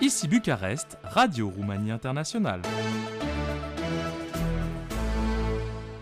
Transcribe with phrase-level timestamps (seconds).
[0.00, 2.62] Ici Bucarest, Radio Roumanie Internationale.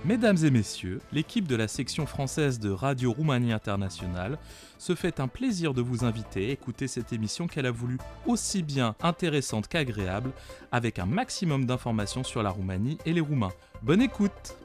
[0.04, 4.36] Mesdames et messieurs, l'équipe de la section française de Radio Roumanie Internationale
[4.76, 7.96] se fait un plaisir de vous inviter à écouter cette émission qu'elle a voulu
[8.27, 10.30] aussi bien intéressante qu'agréable,
[10.72, 13.52] avec un maximum d'informations sur la Roumanie et les Roumains.
[13.82, 14.58] Bonne écoute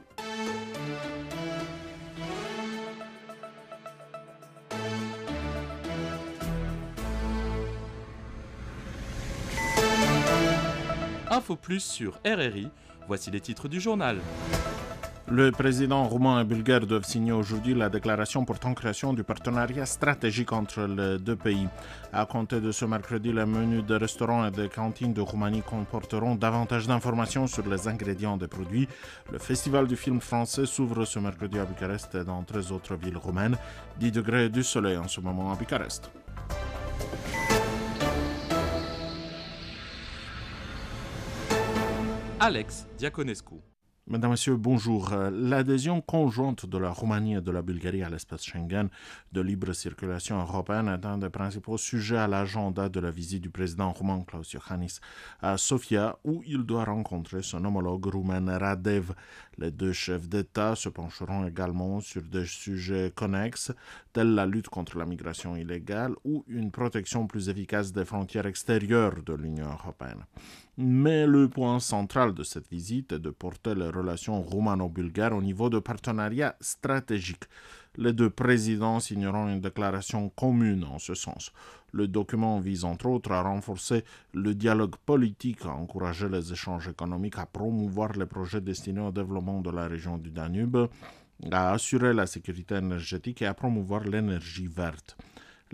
[11.42, 12.68] Info Plus sur RRI,
[13.08, 14.18] voici les titres du journal.
[15.28, 20.52] Le président roumain et bulgare doivent signer aujourd'hui la déclaration portant création du partenariat stratégique
[20.52, 21.66] entre les deux pays.
[22.12, 26.36] À compter de ce mercredi, les menus de restaurants et de cantines de Roumanie comporteront
[26.36, 28.86] davantage d'informations sur les ingrédients des produits.
[29.32, 33.18] Le festival du film français s'ouvre ce mercredi à Bucarest et dans 13 autres villes
[33.18, 33.56] roumaines.
[33.98, 36.08] 10 degrés du soleil en ce moment à Bucarest.
[42.44, 43.62] Alex Diaconescu.
[44.08, 45.12] Mesdames, Messieurs, bonjour.
[45.12, 48.88] Euh, l'adhésion conjointe de la Roumanie et de la Bulgarie à l'espace Schengen
[49.30, 53.50] de libre circulation européenne est un des principaux sujets à l'agenda de la visite du
[53.50, 54.98] président roumain Klaus Iohannis
[55.40, 59.12] à Sofia, où il doit rencontrer son homologue roumain Radev.
[59.56, 63.70] Les deux chefs d'État se pencheront également sur des sujets connexes,
[64.12, 69.22] tels la lutte contre la migration illégale ou une protection plus efficace des frontières extérieures
[69.22, 70.24] de l'Union européenne.
[70.84, 75.70] Mais le point central de cette visite est de porter les relations roumano-bulgares au niveau
[75.70, 77.44] de partenariat stratégique.
[77.94, 81.52] Les deux présidents signeront une déclaration commune en ce sens.
[81.92, 87.38] Le document vise entre autres à renforcer le dialogue politique, à encourager les échanges économiques,
[87.38, 90.88] à promouvoir les projets destinés au développement de la région du Danube,
[91.52, 95.16] à assurer la sécurité énergétique et à promouvoir l'énergie verte.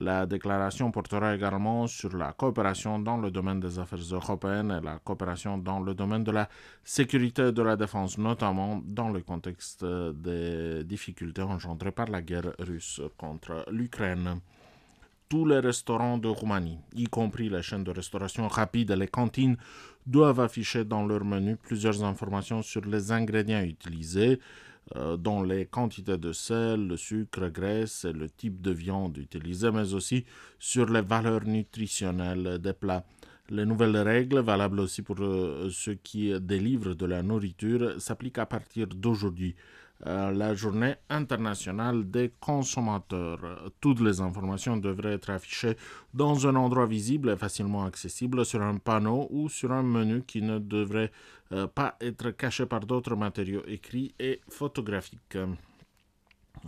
[0.00, 5.00] La déclaration portera également sur la coopération dans le domaine des affaires européennes et la
[5.00, 6.48] coopération dans le domaine de la
[6.84, 12.52] sécurité et de la défense, notamment dans le contexte des difficultés engendrées par la guerre
[12.60, 14.40] russe contre l'Ukraine.
[15.28, 19.56] Tous les restaurants de Roumanie, y compris les chaînes de restauration rapide et les cantines,
[20.06, 24.38] doivent afficher dans leur menu plusieurs informations sur les ingrédients utilisés,
[25.18, 29.94] dont les quantités de sel, le sucre, graisse et le type de viande utilisée, mais
[29.94, 30.24] aussi
[30.58, 33.04] sur les valeurs nutritionnelles des plats.
[33.50, 38.44] Les nouvelles règles, valables aussi pour euh, ceux qui délivrent de la nourriture, s'appliquent à
[38.44, 39.56] partir d'aujourd'hui.
[40.06, 43.72] Euh, la journée internationale des consommateurs.
[43.80, 45.76] Toutes les informations devraient être affichées
[46.14, 50.40] dans un endroit visible et facilement accessible sur un panneau ou sur un menu qui
[50.40, 51.10] ne devrait
[51.50, 55.36] euh, pas être caché par d'autres matériaux écrits et photographiques.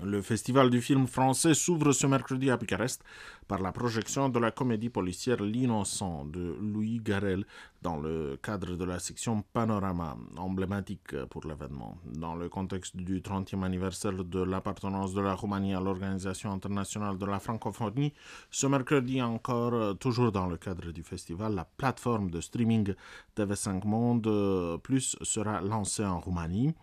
[0.03, 3.03] Le festival du film français s'ouvre ce mercredi à Bucarest
[3.49, 7.45] par la projection de la comédie policière L'innocent de Louis Garel
[7.83, 11.99] dans le cadre de la section Panorama, emblématique pour l'événement.
[12.05, 17.27] Dans le contexte du 30e anniversaire de l'appartenance de la Roumanie à l'Organisation internationale de
[17.27, 18.13] la francophonie,
[18.51, 22.95] ce mercredi encore, toujours dans le cadre du festival, la plateforme de streaming
[23.37, 26.75] TV5 Monde Plus sera lancée en Roumanie.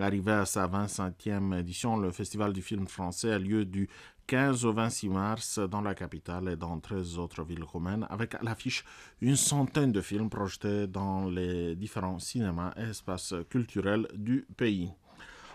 [0.00, 3.90] Arrivé à sa 25e édition, le Festival du film français a lieu du
[4.26, 8.38] 15 au 26 mars dans la capitale et dans 13 autres villes romaines, avec à
[8.42, 8.84] l'affiche
[9.20, 14.90] une centaine de films projetés dans les différents cinémas et espaces culturels du pays.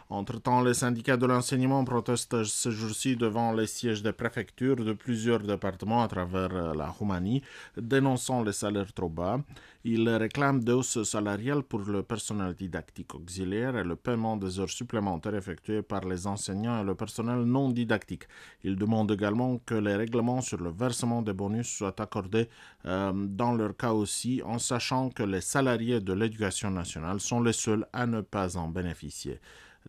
[0.10, 5.40] Entre-temps, les syndicats de l'enseignement protestent ce jour-ci devant les sièges des préfectures de plusieurs
[5.42, 7.42] départements à travers euh, la Roumanie,
[7.76, 9.42] dénonçant les salaires trop bas.
[9.84, 14.70] Ils réclament des hausses salariales pour le personnel didactique auxiliaire et le paiement des heures
[14.70, 18.28] supplémentaires effectuées par les enseignants et le personnel non didactique.
[18.64, 22.48] Ils demandent également que les règlements sur le versement des bonus soient accordés
[22.86, 27.54] euh, dans leur cas aussi, en sachant que les salariés de l'éducation nationale sont les
[27.54, 29.40] seuls à ne pas en bénéficier.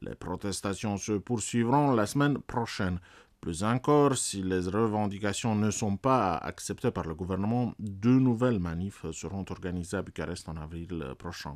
[0.03, 3.00] Les protestations se poursuivront la semaine prochaine.
[3.41, 9.06] Plus encore, si les revendications ne sont pas acceptées par le gouvernement, deux nouvelles manifs
[9.12, 11.54] seront organisées à Bucarest en avril prochain.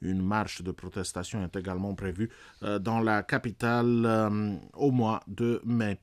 [0.00, 2.28] Une marche de protestation est également prévue
[2.64, 6.00] euh, dans la capitale euh, au mois de mai.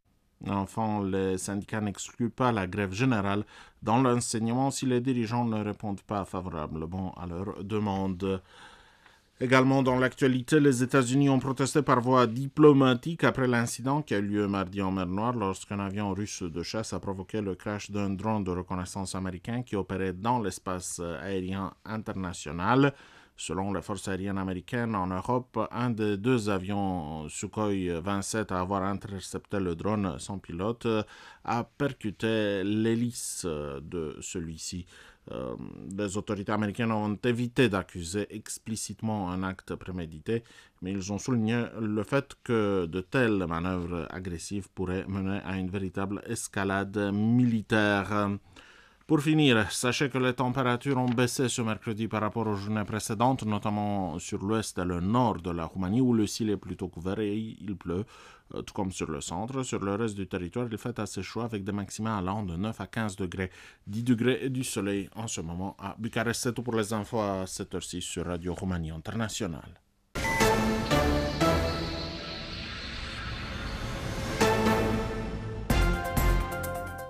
[0.48, 3.44] Enfin, les syndicats n'excluent pas la grève générale
[3.84, 8.42] dans l'enseignement si les dirigeants ne répondent pas favorablement à leurs demandes.
[9.42, 14.22] Également dans l'actualité, les États-Unis ont protesté par voie diplomatique après l'incident qui a eu
[14.24, 18.10] lieu mardi en mer Noire lorsqu'un avion russe de chasse a provoqué le crash d'un
[18.10, 22.94] drone de reconnaissance américain qui opérait dans l'espace aérien international.
[23.38, 28.84] Selon les forces aériennes américaines en Europe, un des deux avions Sukhoi 27 à avoir
[28.84, 30.86] intercepté le drone sans pilote
[31.46, 34.86] a percuté l'hélice de celui-ci.
[35.32, 35.56] Euh,
[35.96, 40.44] les autorités américaines ont évité d'accuser explicitement un acte prémédité,
[40.82, 45.70] mais ils ont souligné le fait que de telles manœuvres agressives pourraient mener à une
[45.70, 48.30] véritable escalade militaire.
[49.10, 53.44] Pour finir, sachez que les températures ont baissé ce mercredi par rapport aux journées précédentes,
[53.44, 57.20] notamment sur l'ouest et le nord de la Roumanie où le ciel est plutôt couvert
[57.20, 58.06] et il pleut,
[58.54, 59.64] euh, tout comme sur le centre.
[59.64, 62.80] Sur le reste du territoire, il fait assez chaud avec des maxima allant de 9
[62.80, 63.50] à 15 degrés,
[63.88, 66.44] 10 degrés et du soleil en ce moment à Bucarest.
[66.44, 69.82] C'est tout pour les infos à cette heure-ci sur Radio Roumanie Internationale.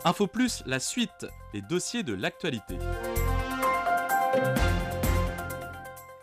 [0.09, 2.79] Info Plus, la suite, les dossiers de l'actualité.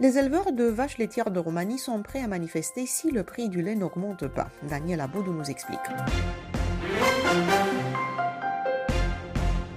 [0.00, 3.62] Les éleveurs de vaches laitières de Roumanie sont prêts à manifester si le prix du
[3.62, 4.48] lait n'augmente pas.
[4.64, 5.78] Daniel Aboudou nous explique.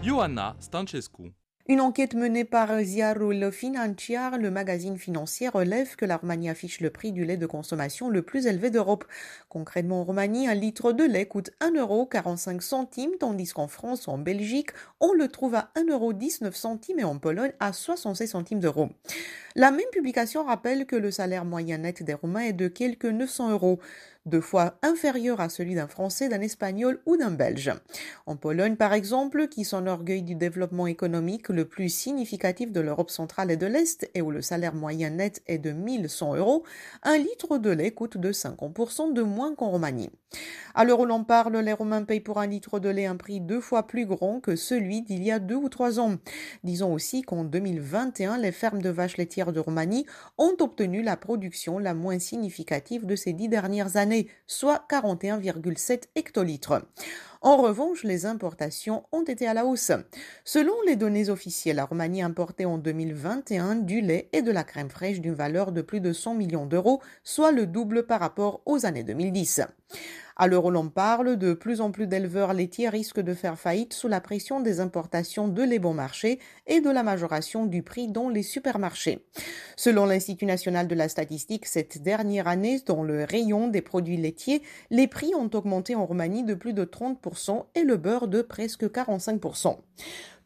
[0.01, 1.31] Johanna Stancescu.
[1.67, 6.89] Une enquête menée par Ziarul Financiar, le magazine financier, relève que la Roumanie affiche le
[6.89, 9.05] prix du lait de consommation le plus élevé d'Europe.
[9.49, 14.17] Concrètement, en Roumanie, un litre de lait coûte 1,45 centimes, tandis qu'en France ou en
[14.17, 18.89] Belgique, on le trouve à 1,19 centimes et en Pologne à 66 centimes d'euros.
[19.55, 23.51] La même publication rappelle que le salaire moyen net des Roumains est de quelques 900
[23.51, 23.79] euros
[24.25, 27.73] deux fois inférieur à celui d'un Français, d'un Espagnol ou d'un Belge.
[28.25, 33.51] En Pologne, par exemple, qui s'enorgueille du développement économique le plus significatif de l'Europe centrale
[33.51, 36.63] et de l'Est et où le salaire moyen net est de 1100 euros,
[37.03, 40.09] un litre de lait coûte de 50% de moins qu'en Roumanie.
[40.75, 43.41] À l'heure où l'on parle, les Romains payent pour un litre de lait un prix
[43.41, 46.17] deux fois plus grand que celui d'il y a deux ou trois ans.
[46.63, 50.05] Disons aussi qu'en 2021, les fermes de vaches laitières de Roumanie
[50.37, 54.08] ont obtenu la production la moins significative de ces dix dernières années,
[54.47, 56.81] soit 41,7 hectolitres.
[57.41, 59.91] En revanche, les importations ont été à la hausse.
[60.43, 64.89] Selon les données officielles, la Roumanie importait en 2021 du lait et de la crème
[64.89, 68.85] fraîche d'une valeur de plus de 100 millions d'euros, soit le double par rapport aux
[68.85, 69.61] années 2010.
[70.41, 73.91] À l'heure où l'on parle, de plus en plus d'éleveurs laitiers risquent de faire faillite
[73.91, 78.07] sous la pression des importations de lait bon marché et de la majoration du prix
[78.07, 79.25] dans les supermarchés.
[79.75, 84.61] Selon l'Institut national de la statistique, cette dernière année, dans le rayon des produits laitiers,
[84.91, 88.85] les prix ont augmenté en Roumanie de plus de 30% et le beurre de presque
[88.85, 89.75] 45%.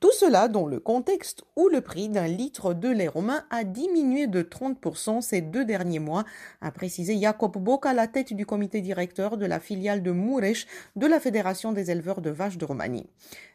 [0.04, 4.28] Tout cela dans le contexte où le prix d'un litre de lait romain a diminué
[4.28, 6.26] de 30% ces deux derniers mois,
[6.60, 10.68] a précisé Jacob Boca, à la tête du comité directeur de la filiale de Mureș
[10.98, 13.08] de la Fédération des éleveurs de vaches de Roumanie.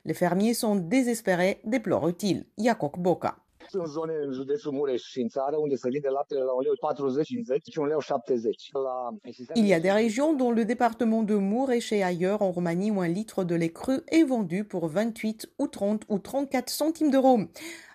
[0.06, 2.46] Les fermiers sont désespérés, déplore-t-il.
[2.56, 3.36] Jacob Boca.
[3.70, 6.52] Sunt zone în județul Mureș și în țară unde se vinde laptele la
[6.92, 9.08] 1,40-50 și 1,70 la...
[9.54, 13.00] Il y a des régions dont le département de Mureș et ailleurs en Roumanie où
[13.00, 17.40] un litre de lait cru est vendu pour 28 ou 30 ou 34 centimes d'euros.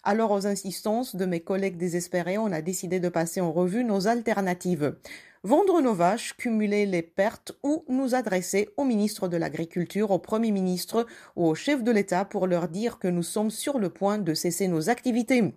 [0.04, 4.08] Alors, aux insistances de mes collègues désespérés, on a décidé de passer en revue nos
[4.08, 4.96] alternatives
[5.44, 10.52] vendre nos vaches, cumuler les pertes ou nous adresser au ministre de l'Agriculture, au Premier
[10.52, 11.06] ministre
[11.36, 14.34] ou au chef de l'État pour leur dire que nous sommes sur le point de
[14.34, 15.54] cesser nos activités.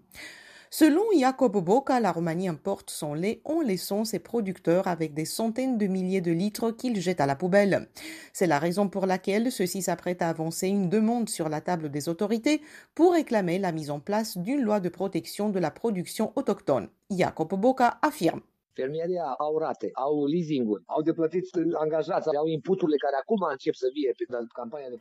[0.69, 5.79] Selon Jacob Boca, la Roumanie importe son lait en laissant ses producteurs avec des centaines
[5.79, 7.89] de milliers de litres qu'ils jettent à la poubelle.
[8.33, 12.09] C'est la raison pour laquelle ceux-ci s'apprêtent à avancer une demande sur la table des
[12.09, 12.61] autorités
[12.97, 16.89] pour réclamer la mise en place d'une loi de protection de la production autochtone.
[17.11, 18.43] Jacob Boca affirme.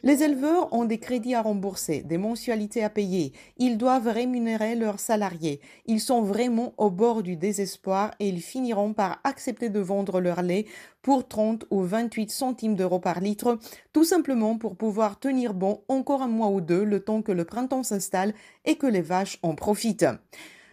[0.03, 3.34] Les éleveurs ont des crédits à rembourser, des mensualités à payer.
[3.58, 5.60] Ils doivent rémunérer leurs salariés.
[5.86, 10.41] Ils sont vraiment au bord du désespoir et ils finiront par accepter de vendre leur
[10.41, 10.65] lait
[11.01, 13.60] pour 30 ou 28 centimes d'euros par litre,
[13.94, 17.46] tout simplement pour pouvoir tenir bon encore un mois ou deux le temps que le
[17.46, 18.34] printemps s'installe
[18.65, 20.08] et que les vaches en profitent.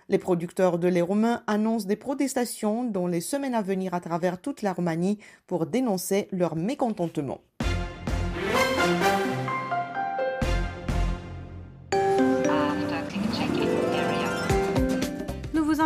[0.09, 4.40] Les producteurs de lait roumain annoncent des protestations dans les semaines à venir à travers
[4.40, 7.40] toute la Roumanie pour dénoncer leur mécontentement.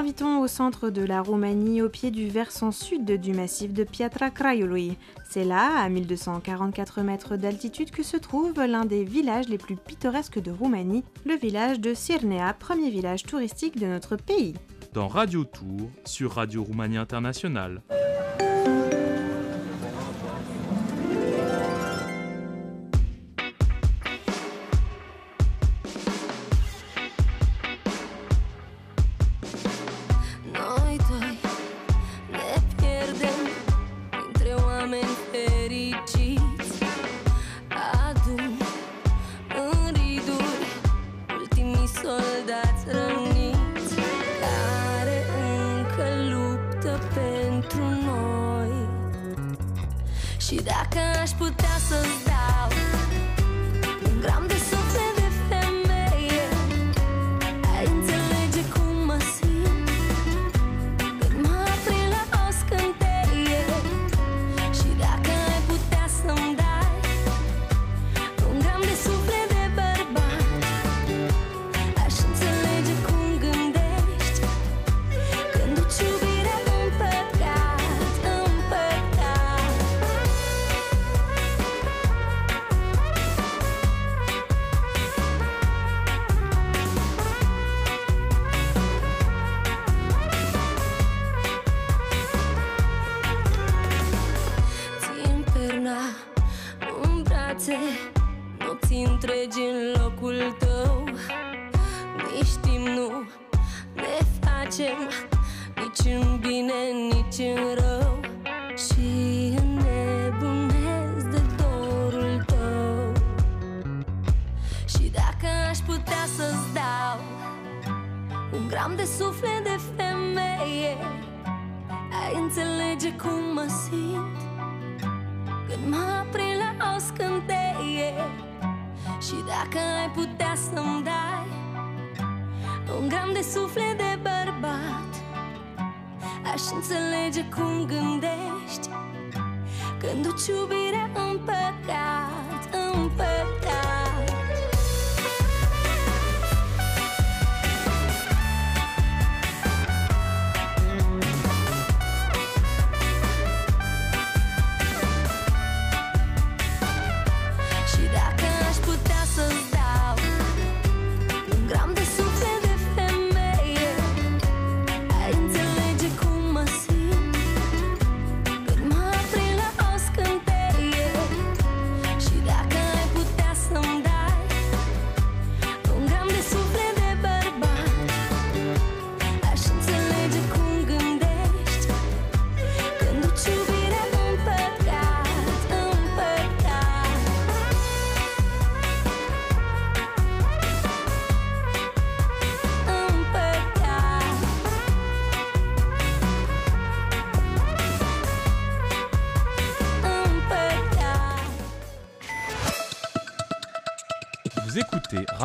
[0.06, 4.30] Invitons au centre de la Roumanie, au pied du versant sud du massif de Piatra
[4.30, 4.96] Craiului.
[5.28, 10.40] C'est là, à 1244 mètres d'altitude, que se trouve l'un des villages les plus pittoresques
[10.40, 14.54] de Roumanie, le village de Sirnea, premier village touristique de notre pays.
[14.94, 17.82] Dans Radio Tour, sur Radio Roumanie Internationale.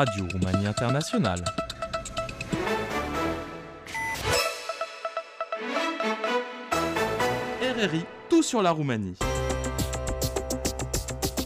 [0.03, 1.43] Radio Roumanie Internationale.
[7.61, 9.15] RRI, tout sur la Roumanie.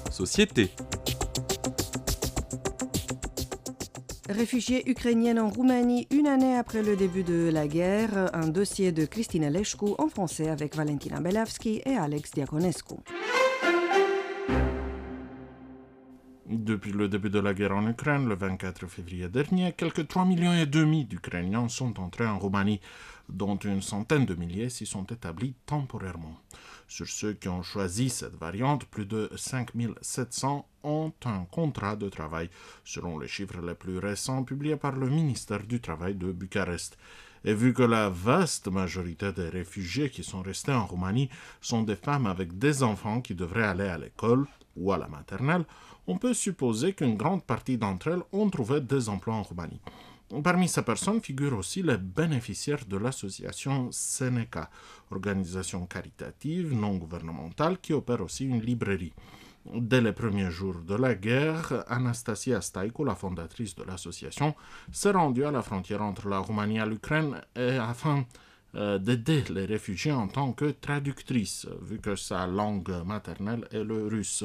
[0.10, 0.72] Société,
[4.30, 9.06] Réfugiée ukrainienne en Roumanie une année après le début de la guerre, un dossier de
[9.06, 12.96] Christina Leșcu en français avec Valentina Belavski et Alex Diaconescu.
[16.58, 20.54] Depuis le début de la guerre en Ukraine, le 24 février dernier, quelques 3 millions
[20.64, 22.80] d'Ukrainiens sont entrés en Roumanie,
[23.28, 26.40] dont une centaine de milliers s'y sont établis temporairement.
[26.88, 32.50] Sur ceux qui ont choisi cette variante, plus de 5700 ont un contrat de travail,
[32.86, 36.98] selon les chiffres les plus récents publiés par le ministère du Travail de Bucarest.
[37.44, 41.98] Et vu que la vaste majorité des réfugiés qui sont restés en Roumanie sont des
[41.98, 45.66] femmes avec des enfants qui devraient aller à l'école ou à la maternelle,
[46.08, 49.82] on peut supposer qu'une grande partie d'entre elles ont trouvé des emplois en Roumanie.
[50.44, 54.70] Parmi ces personnes figurent aussi les bénéficiaires de l'association Seneca,
[55.12, 59.14] organisation caritative non gouvernementale qui opère aussi une librairie.
[59.74, 64.56] Dès les premiers jours de la guerre, Anastasia Staiko, la fondatrice de l'association,
[64.92, 68.26] s'est rendue à la frontière entre la Roumanie et l'Ukraine afin
[68.76, 74.08] euh, d'aider les réfugiés en tant que traductrice, vu que sa langue maternelle est le
[74.08, 74.44] russe.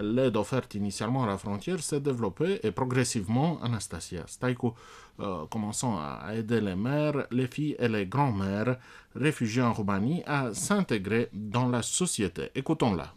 [0.00, 4.74] L'aide offerte initialement à la frontière s'est développée et progressivement, Anastasia Staiko,
[5.20, 8.78] euh, commençant à aider les mères, les filles et les grands-mères
[9.14, 12.50] réfugiés en Roumanie à s'intégrer dans la société.
[12.54, 13.12] Écoutons-la.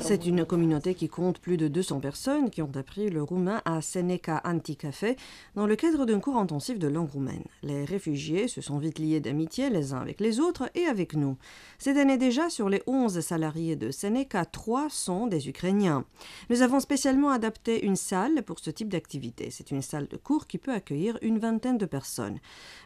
[0.00, 3.80] C'est une communauté qui compte plus de 200 personnes qui ont appris le roumain à
[3.80, 5.16] Seneca Anticafé
[5.54, 7.44] dans le cadre d'un cours intensif de langue roumaine.
[7.62, 11.36] Les réfugiés se sont vite liés d'amitié les uns avec les autres et avec nous.
[11.78, 16.04] Cette année déjà, sur les 11 salariés de Seneca, 3 sont des Ukrainiens.
[16.50, 19.50] Nous avons spécialement adapté une salle pour ce type d'activité.
[19.50, 22.40] C'est une salle de cours qui peut accueillir une vingtaine de personnes.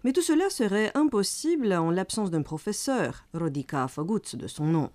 [0.04, 4.90] Mais tout cela serait impossible en l'absence de professeur, Rodika Faguts de son nom.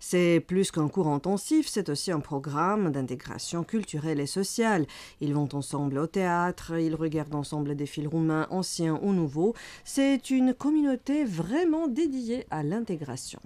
[0.00, 4.86] C'est plus qu'un cours intensif, c'est aussi un programme d'intégration culturelle et sociale.
[5.20, 9.54] Ils vont ensemble au théâtre, ils regardent ensemble des films roumains anciens ou nouveaux.
[9.84, 13.40] C'est une communauté vraiment dédiée à l'intégration.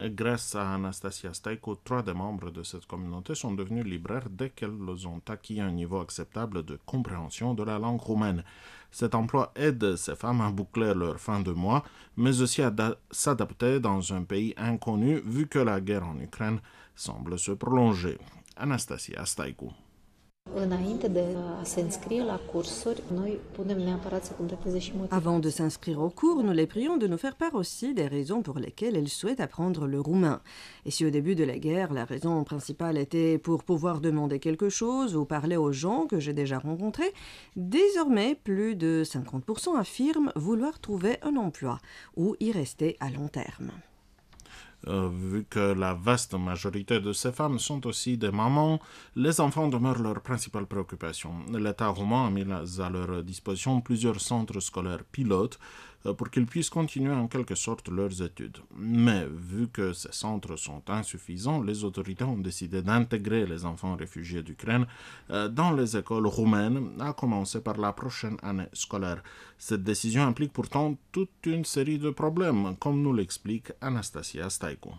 [0.00, 5.08] Grâce à Anastasia Staiko, trois des membres de cette communauté sont devenus libraires dès qu'elles
[5.08, 8.44] ont acquis un niveau acceptable de compréhension de la langue roumaine.
[8.90, 11.84] Cet emploi aide ces femmes à boucler leur fin de mois,
[12.16, 12.72] mais aussi à
[13.10, 16.60] s'adapter dans un pays inconnu vu que la guerre en Ukraine
[16.94, 18.18] semble se prolonger.
[18.56, 19.72] Anastasia Staiko.
[25.10, 28.42] Avant de s'inscrire au cours, nous les prions de nous faire part aussi des raisons
[28.42, 30.40] pour lesquelles elles souhaitent apprendre le roumain.
[30.84, 34.68] Et si au début de la guerre, la raison principale était pour pouvoir demander quelque
[34.68, 37.12] chose ou parler aux gens que j'ai déjà rencontrés,
[37.56, 41.78] désormais plus de 50% affirment vouloir trouver un emploi
[42.16, 43.70] ou y rester à long terme.
[44.86, 48.80] Euh, vu que la vaste majorité de ces femmes sont aussi des mamans,
[49.16, 51.32] les enfants demeurent leur principale préoccupation.
[51.52, 55.58] L'État roumain a mis à leur disposition plusieurs centres scolaires pilotes
[56.16, 58.58] pour qu'ils puissent continuer en quelque sorte leurs études.
[58.76, 64.42] Mais vu que ces centres sont insuffisants, les autorités ont décidé d'intégrer les enfants réfugiés
[64.42, 64.86] d'Ukraine
[65.30, 69.22] euh, dans les écoles roumaines, à commencer par la prochaine année scolaire.
[69.58, 74.92] Cette décision implique pourtant toute une série de problèmes, comme nous l'explique Anastasia Staiko.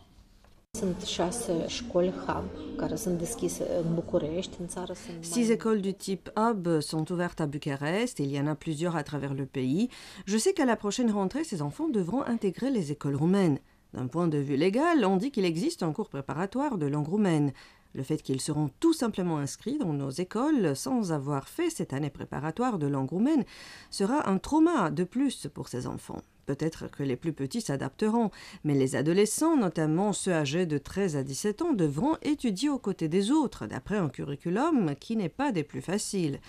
[5.21, 9.03] Six écoles du type Hub sont ouvertes à Bucarest, il y en a plusieurs à
[9.03, 9.89] travers le pays.
[10.25, 13.59] Je sais qu'à la prochaine rentrée, ces enfants devront intégrer les écoles roumaines.
[13.93, 17.53] D'un point de vue légal, on dit qu'il existe un cours préparatoire de langue roumaine.
[17.95, 22.11] Le fait qu'ils seront tout simplement inscrits dans nos écoles sans avoir fait cette année
[22.11, 23.45] préparatoire de langue roumaine
[23.89, 26.21] sera un trauma de plus pour ces enfants.
[26.49, 28.31] Peut-être que les plus petits s'adapteront,
[28.63, 33.07] mais les adolescents, notamment ceux âgés de 13 à 17 ans, devront étudier aux côtés
[33.07, 36.39] des autres, d'après un curriculum qui n'est pas des plus faciles.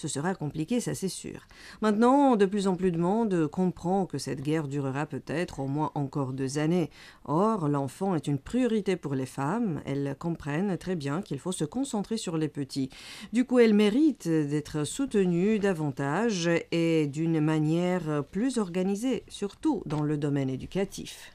[0.00, 1.46] Ce sera compliqué, ça c'est sûr.
[1.82, 5.92] Maintenant, de plus en plus de monde comprend que cette guerre durera peut-être au moins
[5.94, 6.88] encore deux années.
[7.26, 9.82] Or, l'enfant est une priorité pour les femmes.
[9.84, 12.88] Elles comprennent très bien qu'il faut se concentrer sur les petits.
[13.34, 20.16] Du coup, elles méritent d'être soutenues davantage et d'une manière plus organisée, surtout dans le
[20.16, 21.30] domaine éducatif.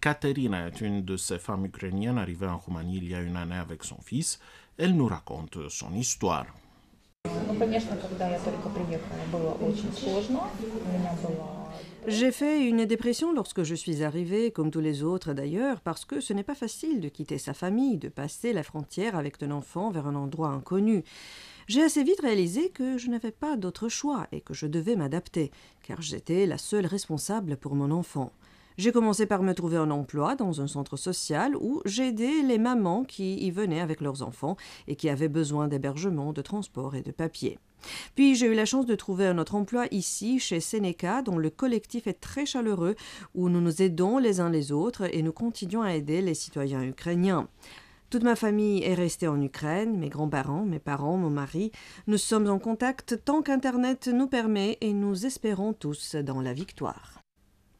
[0.00, 3.56] Katerina est une de ces femmes ukrainiennes arrivées en Roumanie il y a une année
[3.56, 4.40] avec son fils.
[4.78, 6.46] Elle nous raconte son histoire.
[12.08, 16.20] J'ai fait une dépression lorsque je suis arrivée, comme tous les autres d'ailleurs, parce que
[16.20, 19.90] ce n'est pas facile de quitter sa famille, de passer la frontière avec un enfant
[19.90, 21.04] vers un endroit inconnu.
[21.68, 25.52] J'ai assez vite réalisé que je n'avais pas d'autre choix et que je devais m'adapter,
[25.84, 28.32] car j'étais la seule responsable pour mon enfant.
[28.78, 33.04] J'ai commencé par me trouver un emploi dans un centre social où j'aidais les mamans
[33.04, 34.56] qui y venaient avec leurs enfants
[34.88, 37.58] et qui avaient besoin d'hébergement, de transport et de papier.
[38.14, 41.50] Puis j'ai eu la chance de trouver un autre emploi ici, chez Seneca, dont le
[41.50, 42.94] collectif est très chaleureux,
[43.34, 46.82] où nous nous aidons les uns les autres et nous continuons à aider les citoyens
[46.82, 47.48] ukrainiens.
[48.10, 51.72] Toute ma famille est restée en Ukraine, mes grands-parents, mes parents, mon mari.
[52.06, 57.21] Nous sommes en contact tant qu'Internet nous permet et nous espérons tous dans la victoire.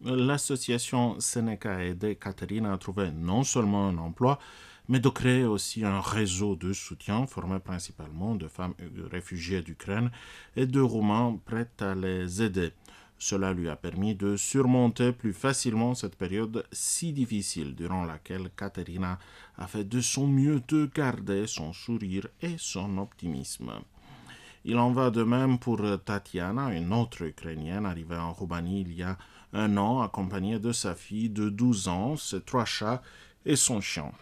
[0.05, 4.41] L'association Seneca a aidé Katerina à trouver non seulement un emploi,
[4.89, 8.75] mais de créer aussi un réseau de soutien formé principalement de femmes
[9.13, 10.11] réfugiées d'Ukraine
[10.57, 12.73] et de Roumains prêts à les aider.
[13.17, 19.21] Cela lui a permis de surmonter plus facilement cette période si difficile durant laquelle Katerina
[19.57, 23.71] a fait de son mieux de garder son sourire et son optimisme.
[24.65, 29.05] Il en va de même pour Tatiana, une autre Ukrainienne arrivée en Roumanie il y
[29.05, 29.17] a
[29.53, 33.03] un an, accompagnée de sa fille de 12 ans, ses trois chats
[33.45, 34.13] et son chien.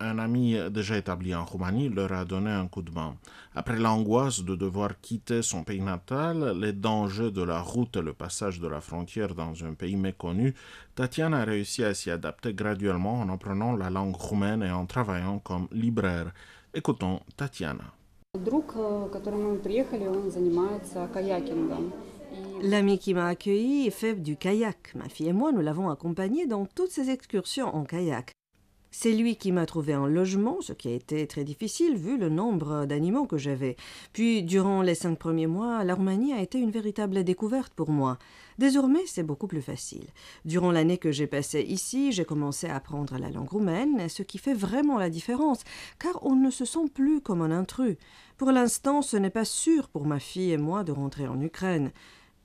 [0.00, 3.16] Un ami déjà établi en Roumanie leur a donné un coup de main.
[3.56, 8.12] Après l'angoisse de devoir quitter son pays natal, les dangers de la route et le
[8.12, 10.54] passage de la frontière dans un pays méconnu,
[10.94, 15.40] Tatiana a réussi à s'y adapter graduellement en apprenant la langue roumaine et en travaillant
[15.40, 16.32] comme libraire.
[16.72, 17.92] Écoutons Tatiana.
[22.60, 24.94] L'ami qui m'a accueilli fait du kayak.
[24.94, 28.32] Ma fille et moi, nous l'avons accompagné dans toutes ses excursions en kayak.
[28.90, 32.30] C'est lui qui m'a trouvé un logement, ce qui a été très difficile vu le
[32.30, 33.76] nombre d'animaux que j'avais.
[34.12, 38.18] Puis, durant les cinq premiers mois, l'Armanie a été une véritable découverte pour moi.
[38.56, 40.06] Désormais, c'est beaucoup plus facile.
[40.44, 44.38] Durant l'année que j'ai passée ici, j'ai commencé à apprendre la langue roumaine, ce qui
[44.38, 45.62] fait vraiment la différence,
[45.98, 47.98] car on ne se sent plus comme un intrus.
[48.38, 51.92] Pour l'instant, ce n'est pas sûr pour ma fille et moi de rentrer en Ukraine.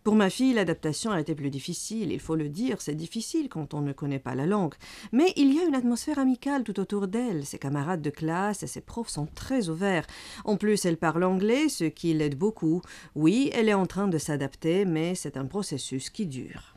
[0.04, 2.12] Pour ma fille, l'adaptation a été plus difficile.
[2.12, 4.74] Il faut le dire, c'est difficile quand on ne connaît pas la langue.
[5.14, 7.46] Mais il y a une atmosphère amicale tout autour d'elle.
[7.46, 10.06] Ses camarades de classe et ses profs sont très ouverts.
[10.44, 12.82] En plus, elle parle anglais, ce qui l'aide beaucoup.
[13.16, 16.73] Oui, elle est en train de s'adapter, mais c'est un processus qui dure.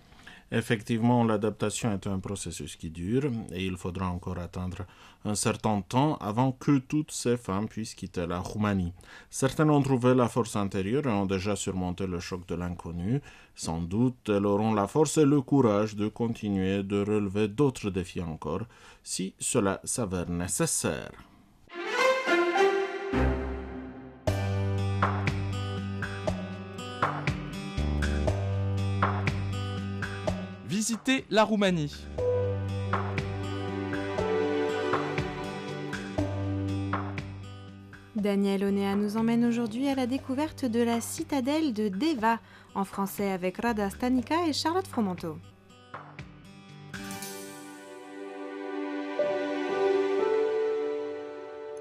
[0.52, 4.86] Effectivement, l'adaptation est un processus qui dure et il faudra encore attendre
[5.24, 8.92] un certain temps avant que toutes ces femmes puissent quitter la Roumanie.
[9.28, 13.20] Certaines ont trouvé la force intérieure et ont déjà surmonté le choc de l'inconnu.
[13.56, 18.22] Sans doute, elles auront la force et le courage de continuer de relever d'autres défis
[18.22, 18.62] encore
[19.02, 21.10] si cela s'avère nécessaire.
[30.86, 31.92] Visitez la Roumanie.
[38.14, 42.38] Daniel Onea nous emmène aujourd'hui à la découverte de la citadelle de Deva,
[42.76, 45.38] en français avec Rada Stanika et Charlotte Fromanto.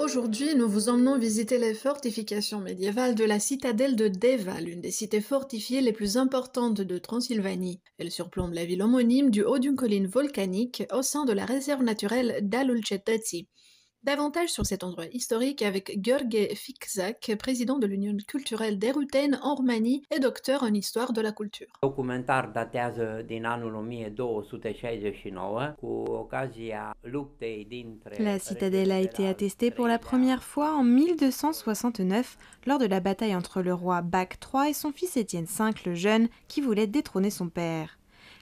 [0.06, 4.92] Aujourd'hui, nous vous emmenons visiter les fortifications médiévales de la citadelle de Deva, l'une des
[4.92, 7.82] cités fortifiées les plus importantes de Transylvanie.
[7.98, 11.82] Elle surplombe la ville homonyme du haut d'une colline volcanique au sein de la réserve
[11.82, 13.50] naturelle d'Alulcetății.
[14.06, 20.04] Davantage sur cet endroit historique avec Gheorghe Fixac, président de l'Union culturelle d'Eruten en Roumanie
[20.12, 21.66] et docteur en histoire de la culture.
[21.82, 29.88] Documentar datează din anul 1269 cu ocazia luptei dintre La citadelle a été attestée pour
[29.88, 32.38] la première fois en 1269
[32.68, 35.96] lors de la bataille entre le roi Bac III et son fils Étienne V le
[35.96, 37.98] Jeune qui voulait détrôner son père.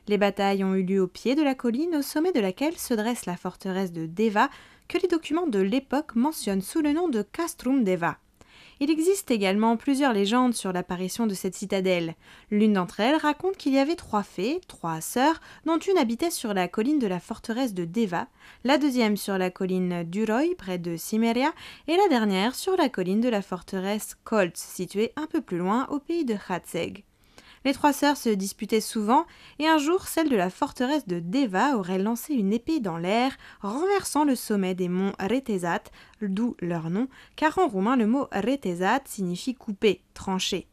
[0.09, 2.93] Les batailles ont eu lieu au pied de la colline au sommet de laquelle se
[2.93, 4.49] dresse la forteresse de Deva
[4.87, 8.17] que les documents de l'époque mentionnent sous le nom de Castrum Deva.
[8.79, 12.15] Il existe également plusieurs légendes sur l'apparition de cette citadelle.
[12.51, 16.53] L'une d'entre elles raconte qu'il y avait trois fées, trois sœurs, dont une habitait sur
[16.53, 18.27] la colline de la forteresse de Deva,
[18.63, 21.53] la deuxième sur la colline d'Uroy, près de Cimeria,
[21.87, 25.87] et la dernière sur la colline de la forteresse Koltz, située un peu plus loin
[25.89, 27.03] au pays de Hatzeg.
[27.65, 29.25] Les trois sœurs se disputaient souvent,
[29.59, 33.37] et un jour celle de la forteresse de Deva aurait lancé une épée dans l'air,
[33.61, 35.83] renversant le sommet des monts Retezat,
[36.21, 40.67] d'où leur nom, car en roumain le mot Retezat signifie couper, trancher.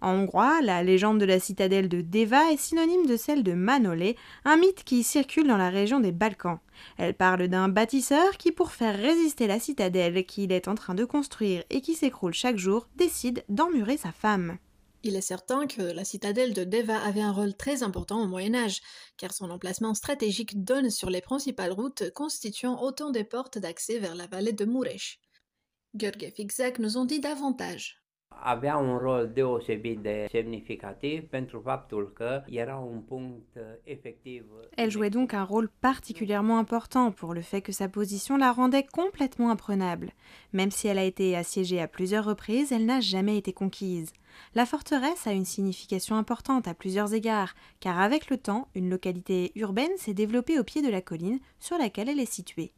[0.00, 4.16] En hongrois, la légende de la citadelle de Deva est synonyme de celle de Manolé,
[4.44, 6.58] un mythe qui circule dans la région des Balkans.
[6.98, 11.04] Elle parle d'un bâtisseur qui, pour faire résister la citadelle qu'il est en train de
[11.04, 14.58] construire et qui s'écroule chaque jour, décide d'emmurer sa femme.
[15.04, 18.54] Il est certain que la citadelle de Deva avait un rôle très important au Moyen
[18.54, 18.80] Âge,
[19.16, 24.14] car son emplacement stratégique donne sur les principales routes constituant autant des portes d'accès vers
[24.14, 25.18] la vallée de Mureș.
[25.94, 28.01] Gheorghe Fixac nous en dit davantage.
[34.76, 38.84] Elle jouait donc un rôle particulièrement important pour le fait que sa position la rendait
[38.84, 40.12] complètement imprenable.
[40.52, 44.12] Même si elle a été assiégée à plusieurs reprises, elle n'a jamais été conquise.
[44.54, 49.52] La forteresse a une signification importante à plusieurs égards, car avec le temps, une localité
[49.56, 52.72] urbaine s'est développée au pied de la colline sur laquelle elle est située.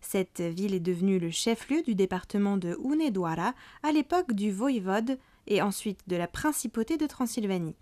[0.00, 5.62] Cette ville est devenue le chef-lieu du département de Hunedoara à l'époque du voïvode et
[5.62, 7.76] ensuite de la principauté de Transylvanie.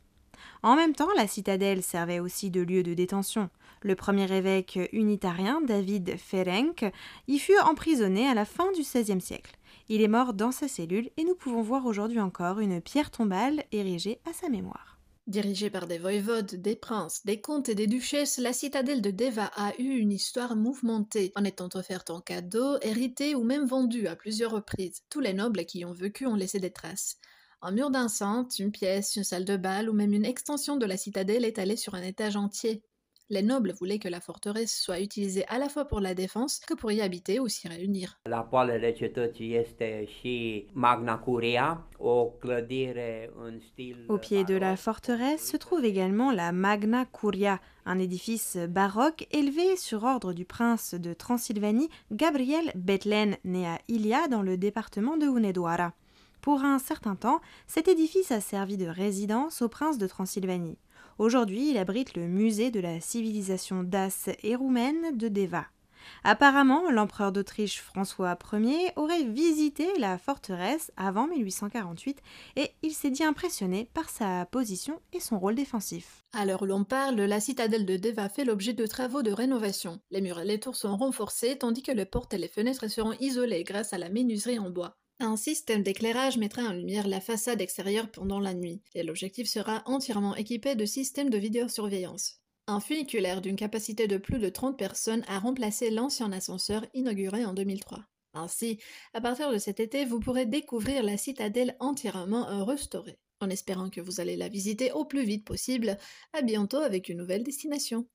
[0.62, 3.50] En même temps, la citadelle servait aussi de lieu de détention.
[3.82, 6.90] Le premier évêque unitarien, David Ferenc,
[7.28, 9.56] y fut emprisonné à la fin du XVIe siècle.
[9.88, 13.64] Il est mort dans sa cellule et nous pouvons voir aujourd'hui encore une pierre tombale
[13.72, 14.95] érigée à sa mémoire.
[15.26, 19.50] Dirigée par des voïvodes, des princes, des comtes et des duchesses, la citadelle de Deva
[19.56, 24.14] a eu une histoire mouvementée, en étant offerte en cadeau, héritée ou même vendue à
[24.14, 25.02] plusieurs reprises.
[25.10, 27.16] Tous les nobles qui y ont vécu ont laissé des traces.
[27.60, 30.96] Un mur d'enceinte, une pièce, une salle de bal ou même une extension de la
[30.96, 32.84] citadelle étalée sur un étage entier.
[33.28, 36.74] Les nobles voulaient que la forteresse soit utilisée à la fois pour la défense que
[36.74, 38.20] pour y habiter ou s'y réunir.
[44.08, 49.76] Au pied de la forteresse se trouve également la Magna Curia, un édifice baroque élevé
[49.76, 55.26] sur ordre du prince de Transylvanie Gabriel Bethlen, né à Ilia dans le département de
[55.26, 55.94] Hunedoara.
[56.42, 60.78] Pour un certain temps, cet édifice a servi de résidence au prince de Transylvanie.
[61.18, 65.64] Aujourd'hui, il abrite le musée de la civilisation dace et roumaine de Deva.
[66.24, 72.20] Apparemment, l'empereur d'Autriche François Ier aurait visité la forteresse avant 1848
[72.56, 76.22] et il s'est dit impressionné par sa position et son rôle défensif.
[76.34, 79.98] À l'heure où l'on parle, la citadelle de Deva fait l'objet de travaux de rénovation.
[80.10, 83.14] Les murs et les tours sont renforcés tandis que les portes et les fenêtres seront
[83.20, 84.96] isolées grâce à la menuiserie en bois.
[85.18, 89.82] Un système d'éclairage mettra en lumière la façade extérieure pendant la nuit, et l'objectif sera
[89.86, 92.42] entièrement équipé de systèmes de vidéosurveillance.
[92.66, 97.54] Un funiculaire d'une capacité de plus de 30 personnes a remplacé l'ancien ascenseur inauguré en
[97.54, 98.04] 2003.
[98.34, 98.78] Ainsi,
[99.14, 103.18] à partir de cet été, vous pourrez découvrir la citadelle entièrement restaurée.
[103.40, 105.96] En espérant que vous allez la visiter au plus vite possible,
[106.34, 108.06] à bientôt avec une nouvelle destination.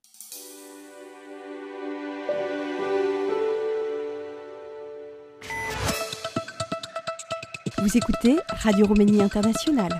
[7.82, 10.00] Vous écoutez Radio Roumanie Internationale.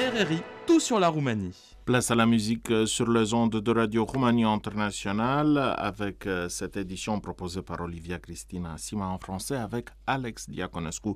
[0.00, 1.54] RRI, tout sur la Roumanie.
[1.88, 6.76] Place à la musique euh, sur les ondes de Radio Roumanie Internationale avec euh, cette
[6.76, 11.14] édition proposée par Olivia Cristina Sima en français avec Alex Diaconescu.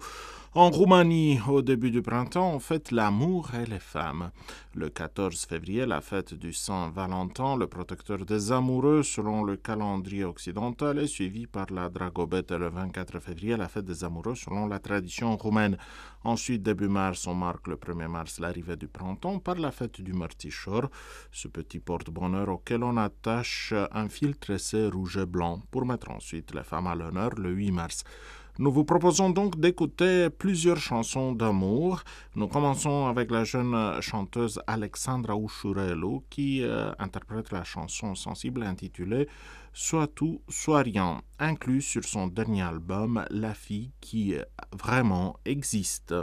[0.55, 4.31] En Roumanie, au début du printemps, on fête l'amour et les femmes.
[4.75, 10.25] Le 14 février, la fête du Saint Valentin, le protecteur des amoureux selon le calendrier
[10.25, 14.79] occidental, est suivie par la Dragobete le 24 février, la fête des amoureux selon la
[14.79, 15.77] tradition roumaine.
[16.25, 20.13] Ensuite, début mars, on marque le 1er mars l'arrivée du printemps par la fête du
[20.13, 20.62] Martiche
[21.31, 26.55] ce petit porte-bonheur auquel on attache un fil tressé rouge et blanc pour mettre ensuite
[26.55, 28.05] les femmes à l'honneur le 8 mars.
[28.59, 32.03] Nous vous proposons donc d'écouter plusieurs chansons d'amour.
[32.35, 39.27] Nous commençons avec la jeune chanteuse Alexandra Ushurelu qui euh, interprète la chanson sensible intitulée
[39.73, 44.35] Soit tout, soit rien, inclus sur son dernier album La fille qui
[44.71, 46.15] vraiment existe.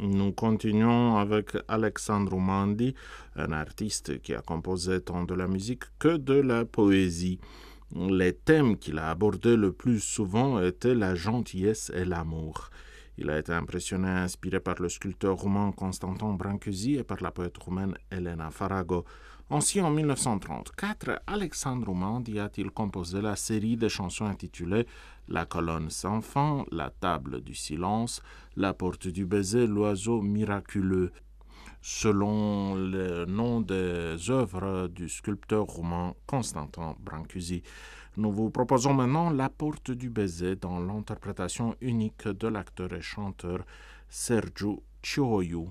[0.00, 2.94] Nous continuons avec Alexandre Mandi,
[3.36, 7.38] un artiste qui a composé tant de la musique que de la poésie.
[7.94, 12.70] Les thèmes qu'il a abordés le plus souvent étaient la gentillesse et l'amour.
[13.18, 17.30] Il a été impressionné et inspiré par le sculpteur roumain Constantin Brancusi et par la
[17.30, 19.04] poète roumaine Elena Farago.
[19.50, 24.86] Ainsi, en 1934, Alexandre Mandi a-t-il composé la série de chansons intitulées
[25.28, 28.22] La colonne sans fin, La table du silence,
[28.56, 31.12] La porte du baiser, L'oiseau miraculeux,
[31.82, 37.62] selon le nom des œuvres du sculpteur roumain Constantin Brancusi.
[38.16, 43.58] Nous vous proposons maintenant La porte du baiser dans l'interprétation unique de l'acteur et chanteur
[44.08, 45.68] Sergiu Cioiu.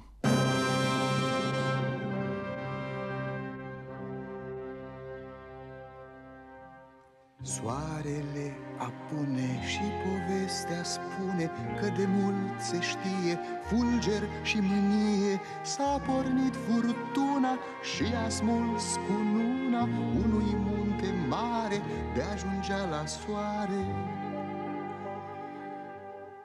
[7.46, 16.56] Soarele apune și povestea spune că de mult se știe fulger și mânie s-a pornit
[16.56, 19.84] furtuna și a smuls cu luna
[20.26, 21.82] unui munte mare
[22.16, 23.86] de ajungea la soare.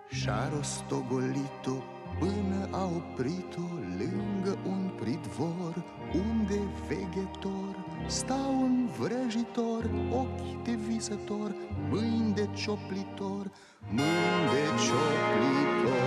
[0.09, 7.75] Și-a rostogolit-o până a oprit-o lângă un pridvor unde veghetor
[8.07, 11.55] stau un vrăjitor, ochi de visător,
[11.91, 13.51] mâini de cioplitor,
[13.97, 16.07] mâini de cioplitor.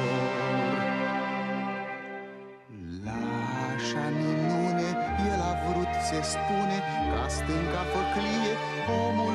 [3.06, 3.22] La
[3.76, 4.90] așa minune
[5.32, 6.78] el a vrut, se spune,
[7.12, 8.54] ca stânca făclie
[9.06, 9.31] omului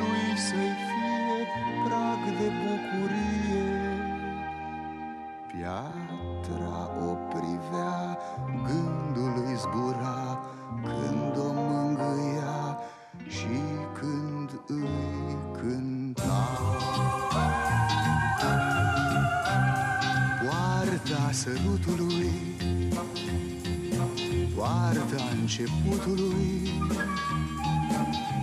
[25.59, 26.71] începutului,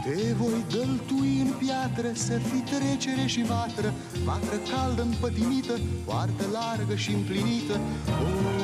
[0.04, 3.94] te voi dăltui în piatră Să fii trecere și vatră
[4.28, 5.74] Vatră caldă împătimită
[6.06, 7.76] Poartă largă și împlinită.
[8.24, 8.62] Oh,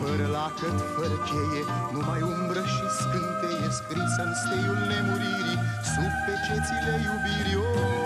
[0.00, 1.62] Fără lacăt, fără cheie
[1.94, 5.58] Numai umbră și scânteie Scrisă în steiul nemuririi
[5.92, 7.58] Sub pecețile iubirii.
[7.66, 7.96] Oh,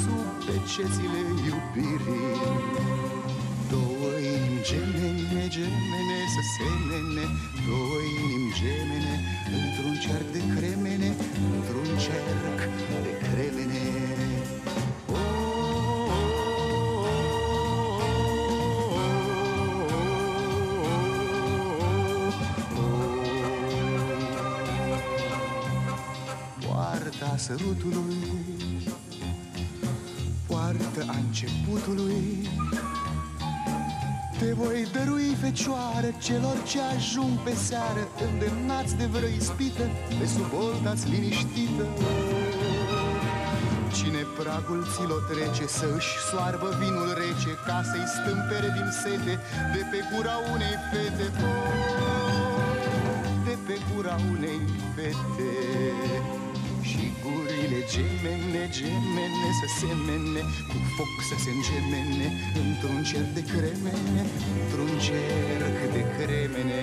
[0.00, 2.36] Sub pecețile iubirii.
[3.70, 3.97] Două inimi
[4.68, 7.24] gemene, gemene să semene
[7.66, 9.14] Două inimi gemene
[9.58, 11.10] Într-un cerc de cremene
[11.56, 12.28] Într-un cerc
[13.04, 13.82] de cremene.
[26.66, 28.16] Poarta sărutului
[30.46, 32.47] Poartă a începutului
[34.38, 39.84] te voi dărui fecioară celor ce ajung pe seară Îndemnați de vreo ispită,
[40.18, 41.84] pe sub oltați liniștită.
[43.96, 49.34] Cine pragul ți-l trece să își soarbă vinul rece Ca să-i stâmpere din sete
[49.74, 51.26] de pe gura unei fete.
[53.46, 54.60] De pe gura unei
[54.94, 55.50] fete.
[56.04, 56.17] și
[57.22, 62.26] gurile gemene, gemene să semene Cu foc să se îngemene
[62.62, 64.22] Într-un cer de cremene
[64.60, 66.82] Într-un cerc de cremene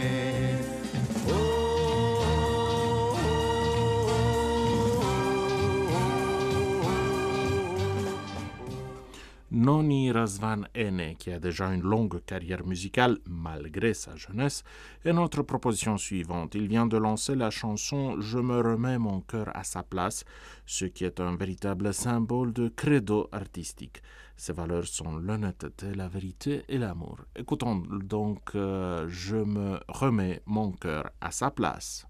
[9.65, 14.63] Noni Razvan Ene, qui a déjà une longue carrière musicale malgré sa jeunesse,
[15.03, 16.53] est notre proposition suivante.
[16.53, 20.23] Il vient de lancer la chanson Je me remets mon cœur à sa place,
[20.67, 24.03] ce qui est un véritable symbole de credo artistique.
[24.37, 27.17] Ses valeurs sont l'honnêteté, la vérité et l'amour.
[27.35, 32.05] Écoutons donc euh, Je me remets mon cœur à sa place.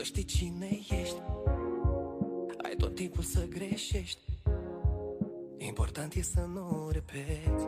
[0.00, 0.68] Nu știi cine
[1.02, 1.22] ești?
[2.62, 4.20] Ai tot timpul să greșești.
[5.58, 7.64] Important e să nu repeți.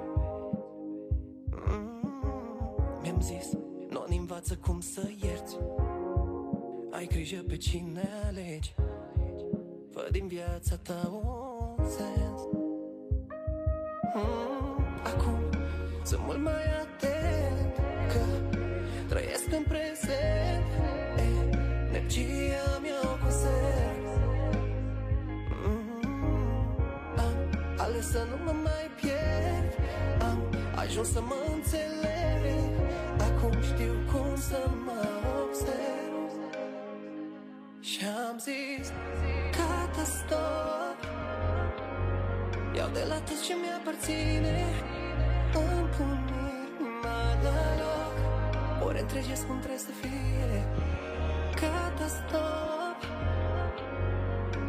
[1.66, 3.52] Mm, Mi-am zis
[3.90, 5.56] Nu învață cum să ierți.
[6.90, 8.74] Ai grijă pe cine alegi.
[9.90, 11.10] Fă din viața ta
[11.78, 12.40] un sens.
[14.14, 15.38] Mm, Acum
[16.04, 17.74] sunt mult mai atent
[18.12, 18.20] Că
[19.08, 20.10] trăiesc în prezent.
[20.12, 20.41] e,
[22.14, 24.04] Energia mi-o conserv
[25.64, 26.76] mm,
[27.16, 27.36] Am
[27.76, 29.72] ales să nu mă mai pierd.
[30.20, 30.38] Am
[30.74, 32.68] ajuns să mă înțeleg.
[33.18, 35.06] Acum știu cum să mă
[35.42, 36.30] observ.
[37.80, 38.92] Și-am zis
[39.56, 40.98] Gata, stop
[42.76, 44.64] Iau de la tot ce mi-aparține.
[45.54, 46.18] Îmi pun
[46.60, 48.16] inima la loc.
[48.86, 50.71] Ori întregi spun trebuie să fie
[52.02, 52.98] Catastrop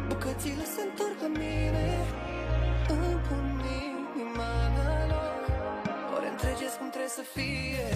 [0.08, 1.96] Bucățile se întorc la mine
[2.88, 3.62] Îmi pun
[4.14, 7.86] inima la loc Ori întregi spun trebuie să fie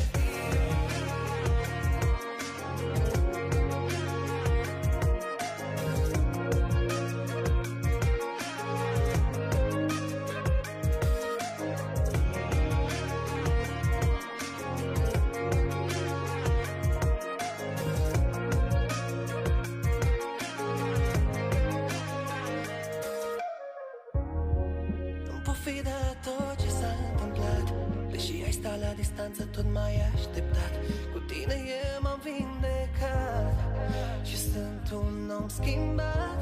[35.48, 36.38] un om schimbat.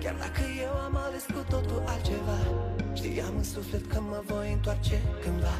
[0.00, 2.38] Chiar dacă eu am ales cu totul altceva
[2.94, 5.56] Știam în suflet că mă voi întoarce cândva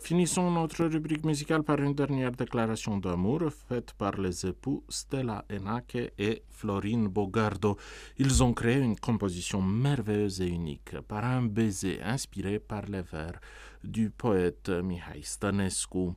[0.00, 6.10] Finissons notre rubrique musicale par une dernière déclaration d'amour faite par les époux Stella Enache
[6.18, 7.78] et Florine Bogardo.
[8.18, 13.40] Ils ont créé une composition merveilleuse et unique par un baiser inspiré par les vers
[13.84, 16.12] du poète Mihai Stănescu.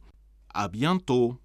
[0.53, 1.39] À bientôt!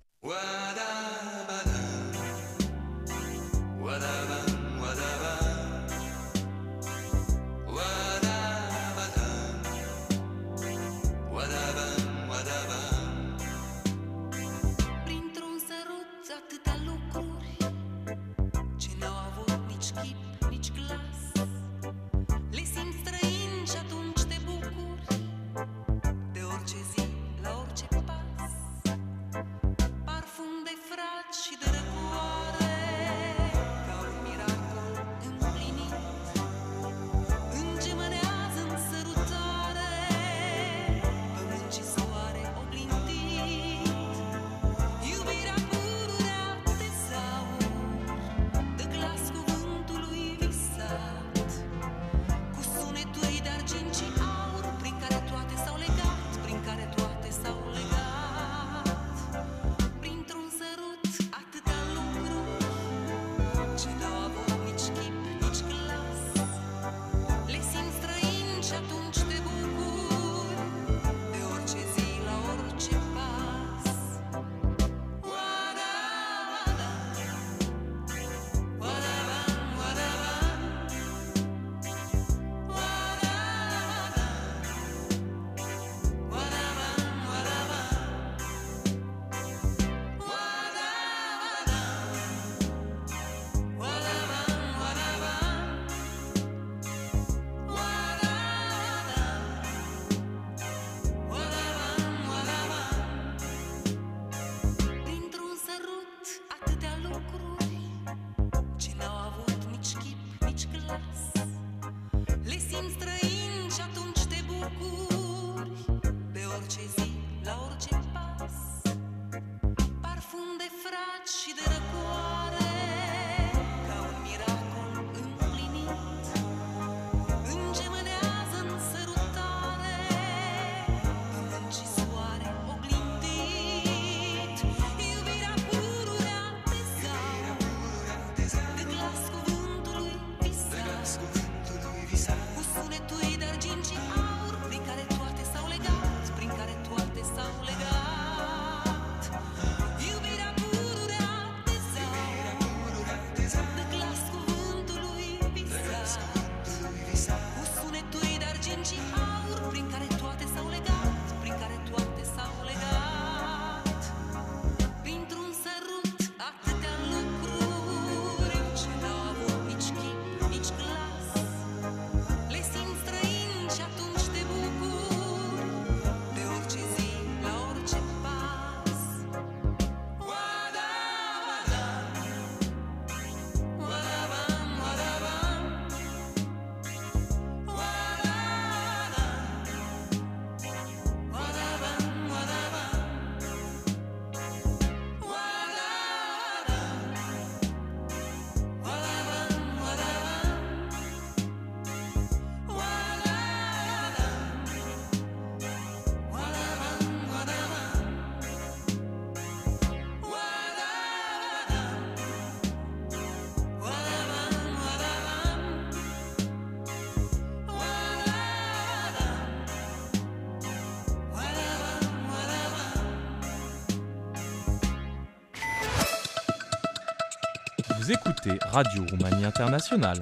[228.12, 230.20] Écoutez Radio Roumanie Internationale.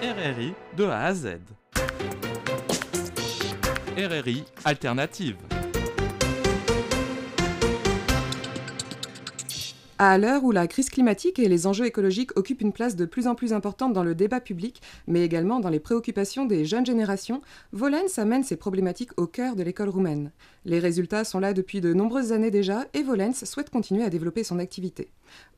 [0.00, 1.38] RRI de A à Z.
[3.96, 5.55] RRI Alternative.
[9.98, 13.26] À l'heure où la crise climatique et les enjeux écologiques occupent une place de plus
[13.26, 17.40] en plus importante dans le débat public, mais également dans les préoccupations des jeunes générations,
[17.72, 20.32] Volens amène ces problématiques au cœur de l'école roumaine.
[20.66, 24.44] Les résultats sont là depuis de nombreuses années déjà et Volens souhaite continuer à développer
[24.44, 25.08] son activité.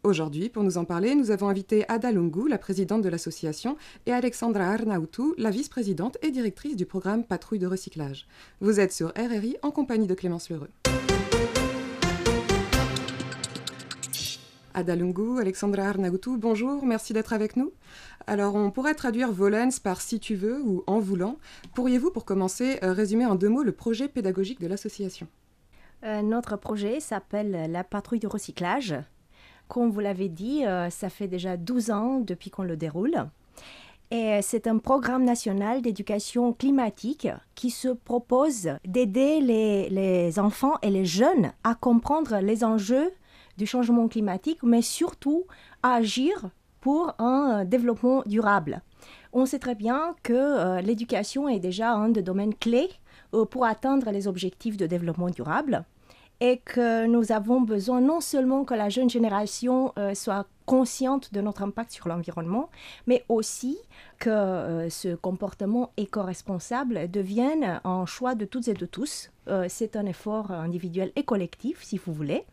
[0.05, 3.77] Aujourd'hui, pour nous en parler, nous avons invité Ada Lungu, la présidente de l'association,
[4.07, 8.29] et Alexandra Arnautu, la vice-présidente et directrice du programme Patrouille de recyclage.
[8.61, 10.71] Vous êtes sur RRI en compagnie de Clémence Lheureux.
[14.79, 17.73] Adalungu, Alexandra Arnautu, bonjour, merci d'être avec nous.
[18.29, 21.37] Alors, on pourrait traduire Volens par si tu veux ou en voulant.
[21.75, 25.27] Pourriez-vous, pour commencer, euh, résumer en deux mots le projet pédagogique de l'association?
[26.05, 28.95] Euh, notre projet s'appelle la patrouille de recyclage.
[29.67, 33.27] Comme vous l'avez dit, euh, ça fait déjà 12 ans depuis qu'on le déroule.
[34.13, 37.27] Et c'est un programme national d'éducation climatique
[37.57, 43.11] qui se propose d'aider les, les enfants et les jeunes à comprendre les enjeux
[43.59, 45.45] du changement climatique, mais surtout
[45.83, 46.49] agir
[46.81, 48.81] pour un euh, développement durable.
[49.33, 52.89] On sait très bien que euh, l'éducation est déjà un des domaines clés
[53.35, 55.85] euh, pour atteindre les objectifs de développement durable
[56.41, 61.63] et que nous avons besoin non seulement que la jeune génération soit consciente de notre
[61.63, 62.71] impact sur l'environnement,
[63.09, 63.77] mais aussi
[64.21, 69.33] que ce comportement éco-responsable devienne un choix de toutes et de tous.
[69.67, 72.45] C'est un effort individuel et collectif, si vous voulez.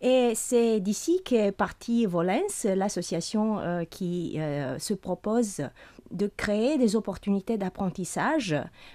[0.00, 5.62] Et c'est d'ici qu'est partie Volens, l'association euh, qui euh, se propose
[6.10, 8.54] de créer des opportunités d'apprentissage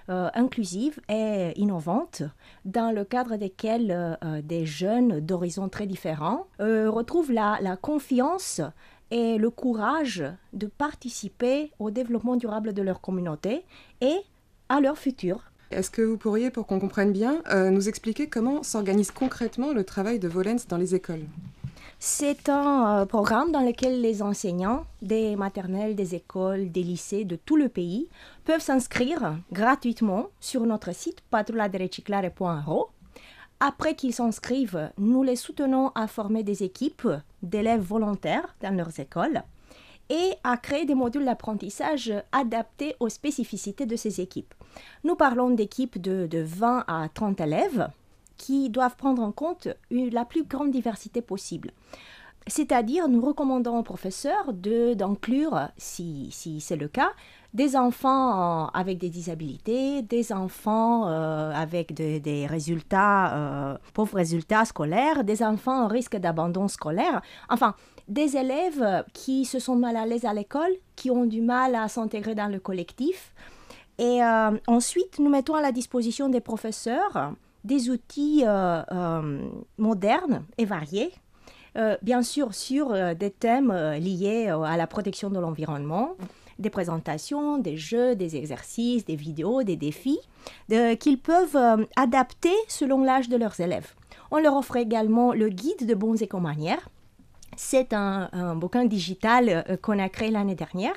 [0.09, 2.23] euh, inclusives et innovantes
[2.63, 8.61] dans le cadre desquelles des jeunes d'horizons très différents retrouvent la confiance
[9.09, 10.23] et le courage
[10.53, 13.65] de participer au développement durable de leur communauté
[13.99, 14.17] et
[14.69, 15.50] à leur futur.
[15.71, 19.85] Est-ce que vous pourriez, pour qu'on comprenne bien, euh, nous expliquer comment s'organise concrètement le
[19.85, 21.23] travail de Volens dans les écoles?
[21.97, 27.37] C'est un euh, programme dans lequel les enseignants des maternelles, des écoles, des lycées de
[27.37, 28.09] tout le pays
[28.43, 32.89] peuvent s'inscrire gratuitement sur notre site patroulladereciclare.ro.
[33.61, 37.07] Après qu'ils s'inscrivent, nous les soutenons à former des équipes
[37.43, 39.43] d'élèves volontaires dans leurs écoles
[40.11, 44.53] et à créer des modules d'apprentissage adaptés aux spécificités de ces équipes.
[45.05, 47.87] Nous parlons d'équipes de, de 20 à 30 élèves
[48.35, 51.71] qui doivent prendre en compte la plus grande diversité possible.
[52.47, 54.51] C'est-à-dire, nous recommandons aux professeurs
[54.95, 57.11] d'inclure, si, si c'est le cas,
[57.53, 64.65] des enfants avec des disabilités, des enfants euh, avec de- des résultats, euh, pauvres résultats
[64.65, 67.75] scolaires, des enfants en risque d'abandon scolaire, enfin,
[68.11, 71.87] des élèves qui se sentent mal à l'aise à l'école, qui ont du mal à
[71.87, 73.33] s'intégrer dans le collectif.
[73.97, 77.33] Et euh, ensuite, nous mettons à la disposition des professeurs
[77.63, 79.47] des outils euh, euh,
[79.77, 81.11] modernes et variés
[82.01, 86.17] bien sûr sur des thèmes liés à la protection de l'environnement,
[86.59, 90.19] des présentations, des jeux, des exercices, des vidéos, des défis
[90.99, 93.93] qu'ils peuvent adapter selon l'âge de leurs élèves.
[94.31, 96.89] On leur offre également le guide de bons éco-manières.
[97.57, 100.95] C'est un, bouquin digital euh, qu'on a créé l'année dernière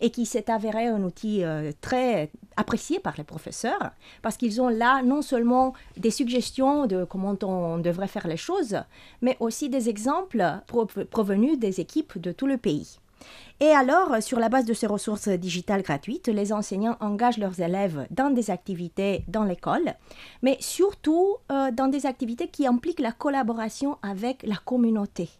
[0.00, 3.90] et qui s'est avéré un outil euh, très apprécié par les professeurs
[4.22, 8.78] parce qu'ils ont là non seulement des suggestions de comment on devrait faire les choses,
[9.20, 12.98] mais aussi des exemples pro- provenus des équipes de tout le pays.
[13.60, 18.06] Et alors, sur la base de ces ressources digitales gratuites, les enseignants engagent leurs élèves
[18.10, 19.94] dans des activités dans l'école,
[20.42, 25.30] mais surtout euh, dans des activités qui impliquent la collaboration avec la communauté.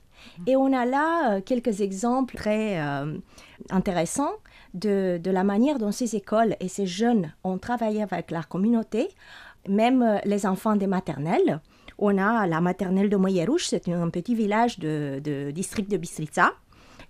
[0.46, 3.18] Et on a là euh, quelques exemples très euh,
[3.70, 4.32] intéressants
[4.74, 9.08] de, de la manière dont ces écoles et ces jeunes ont travaillé avec la communauté,
[9.68, 11.60] même euh, les enfants des maternelles.
[11.98, 16.52] On a la maternelle de Moyerouche, c'est un petit village de, de district de Bistrița,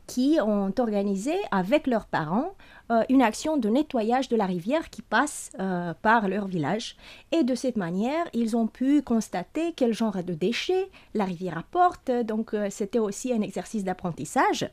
[0.06, 2.52] qui ont organisé avec leurs parents
[2.91, 6.97] euh, une action de nettoyage de la rivière qui passe euh, par leur village.
[7.32, 12.11] Et de cette manière, ils ont pu constater quel genre de déchets la rivière apporte.
[12.24, 14.68] Donc, euh, c'était aussi un exercice d'apprentissage.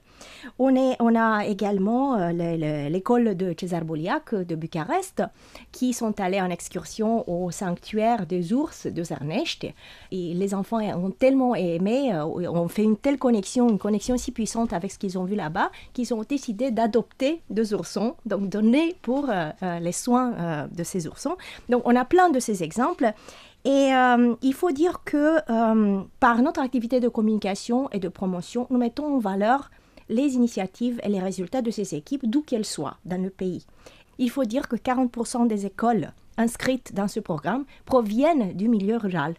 [0.59, 5.23] On, on a également le- le- l'école de Cesar Boliac de Bucarest
[5.71, 9.71] qui sont allés en excursion au sanctuaire des ours de Zarnești.
[10.11, 14.73] Et les enfants ont tellement aimé, ont fait une telle connexion, une connexion si puissante
[14.73, 19.29] avec ce qu'ils ont vu là-bas, qu'ils ont décidé d'adopter deux oursons, donc donner pour
[19.29, 21.35] euh, euh, les soins euh, de ces oursons.
[21.69, 23.11] Donc on a plein de ces exemples.
[23.65, 23.91] Et
[24.41, 25.39] il faut dire que
[26.19, 29.71] par notre activité de communication et de promotion, nous mettons en valeur
[30.09, 33.65] les initiatives et les résultats de ces équipes, d'où qu'elles soient dans le pays.
[34.17, 39.35] Il faut dire que 40% des écoles inscrites dans ce programme proviennent du milieu rural.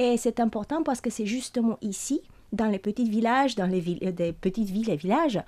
[0.00, 2.20] Et c'est important parce que c'est justement ici,
[2.52, 5.40] dans les petits villages, dans les villes, des petites villes et villages,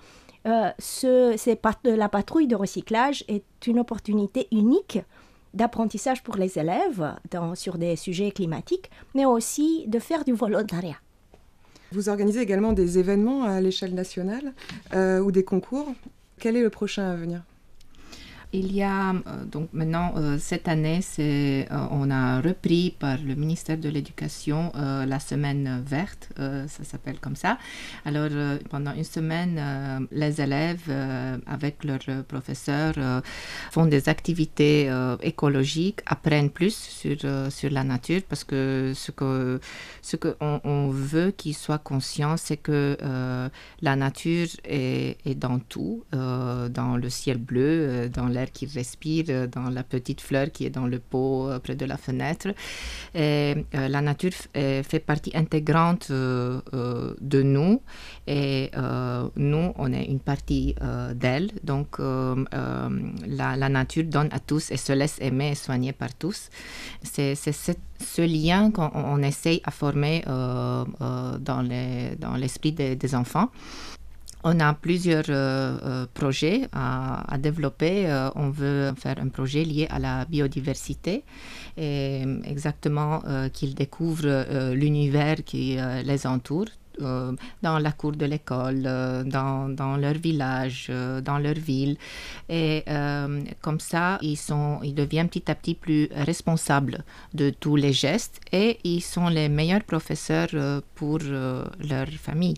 [0.47, 0.71] euh,
[1.61, 4.99] pat- la patrouille de recyclage est une opportunité unique
[5.55, 7.15] d'apprentissage pour les élèves
[7.55, 10.97] sur des sujets climatiques, mais aussi de faire du volontariat.
[11.93, 14.53] Vous organisez également des événements à l'échelle nationale
[14.95, 15.95] euh, ou des concours.
[16.41, 17.43] Quel est le prochain à venir?
[18.57, 23.35] Il y a euh, donc maintenant euh, cette année, euh, on a repris par le
[23.35, 27.59] ministère de l'Éducation la semaine verte, ça s'appelle comme ça.
[28.05, 28.31] Alors
[28.71, 29.61] pendant une semaine,
[30.13, 30.91] les élèves
[31.47, 32.95] avec leurs professeurs
[33.71, 34.91] font des activités
[35.23, 37.17] écologiques, apprennent plus sur,
[37.51, 39.61] sur la nature parce que ce que
[40.03, 40.37] ce que
[40.91, 42.97] veut qu'ils soient conscients, c'est que
[43.81, 49.71] la nature est, dans tout, dans le ciel bleu, dans l'air qu'ils respirent, euh, dans
[49.71, 52.49] la petite fleur qui est dans le pot euh, près de la fenêtre.
[53.17, 57.83] Euh, la nature fait partie intégrante de nous
[58.27, 58.71] et
[59.37, 60.75] nous, on est une partie
[61.15, 61.51] d'elle.
[61.63, 66.51] Donc, la, nature donne à tous et se laisse aimer et soigner par tous.
[67.03, 73.51] C'est ce lien qu'on on essaye à former dans les- dans l'esprit des enfants.
[74.47, 78.07] On a plusieurs euh, euh, projets à, développer.
[78.07, 81.25] Euh, on veut faire un projet lié à la biodiversité
[81.77, 83.21] exactement
[83.53, 86.67] qu'ils découvrent l'univers qui les entoure.
[87.01, 88.83] dans la cour de l'école,
[89.27, 90.93] dans, leur village,
[91.25, 91.97] dans leur ville.
[92.49, 92.85] Et
[93.61, 98.41] comme ça, ils, sont, ils deviennent petit à petit plus responsables de tous les gestes
[98.53, 100.55] et ils sont les meilleurs professeurs
[100.95, 102.55] pour leur famille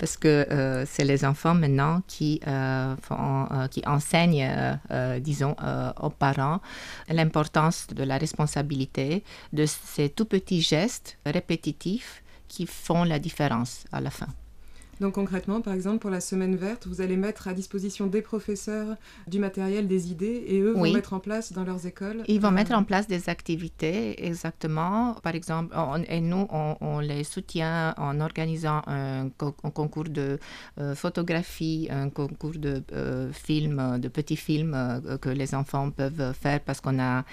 [0.00, 4.78] parce que euh, c'est les enfants maintenant qui, euh, euh, qui enseignent,
[5.20, 5.54] disons,
[6.00, 6.60] aux parents
[7.08, 9.22] l'importance de la responsabilité
[9.52, 14.28] de ces tout petits gestes répétitifs qui font la différence à la fin.
[15.00, 18.96] Donc concrètement, par exemple, pour la semaine verte, vous allez mettre à disposition des professeurs
[19.26, 20.90] du matériel, des idées, et eux Oui.
[20.90, 22.22] vont mettre en place dans leurs écoles.
[22.28, 25.14] Ils vont euh, mettre en place des activités, exactement.
[25.22, 30.04] Par exemple, on- et nous, on, on les soutient en organisant un, co- un concours
[30.04, 30.38] de
[30.78, 34.76] euh, photographie, un concours de euh, films, de petits films
[35.22, 37.24] que les enfants peuvent faire parce qu'on a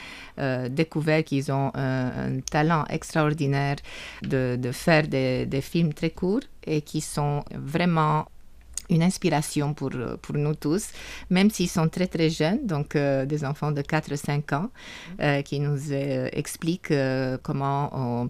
[0.69, 3.75] découvert qu'ils ont un, un talent extraordinaire
[4.23, 8.27] de, de faire des, des films très courts et qui sont vraiment
[8.89, 10.89] une inspiration pour, euh, pour nous tous,
[11.29, 14.69] même s'ils sont très très jeunes, donc euh, des enfants de 4-5 ans,
[15.21, 16.93] euh, qui nous euh, expliquent
[17.43, 18.29] comment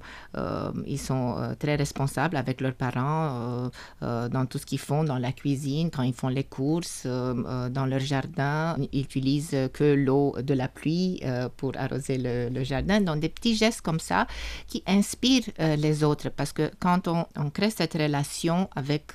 [0.85, 3.69] ils sont très responsables avec leurs parents
[4.01, 7.99] dans tout ce qu'ils font, dans la cuisine, quand ils font les courses, dans leur
[7.99, 8.75] jardin.
[8.91, 11.21] Ils utilisent que l'eau de la pluie
[11.57, 14.27] pour arroser le, le jardin, donc des petits gestes comme ça
[14.67, 19.13] qui inspirent les autres, parce que quand on, on crée cette relation avec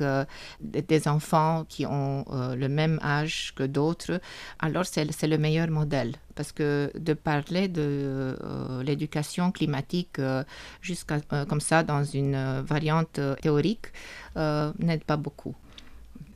[0.60, 4.20] des des enfants qui ont euh, le même âge que d'autres,
[4.58, 6.12] alors c'est le meilleur modèle.
[6.34, 10.44] Parce que de parler de euh, l'éducation climatique euh,
[10.80, 13.86] jusqu'à comme ça dans une variante théorique
[14.36, 15.54] n'aide pas beaucoup.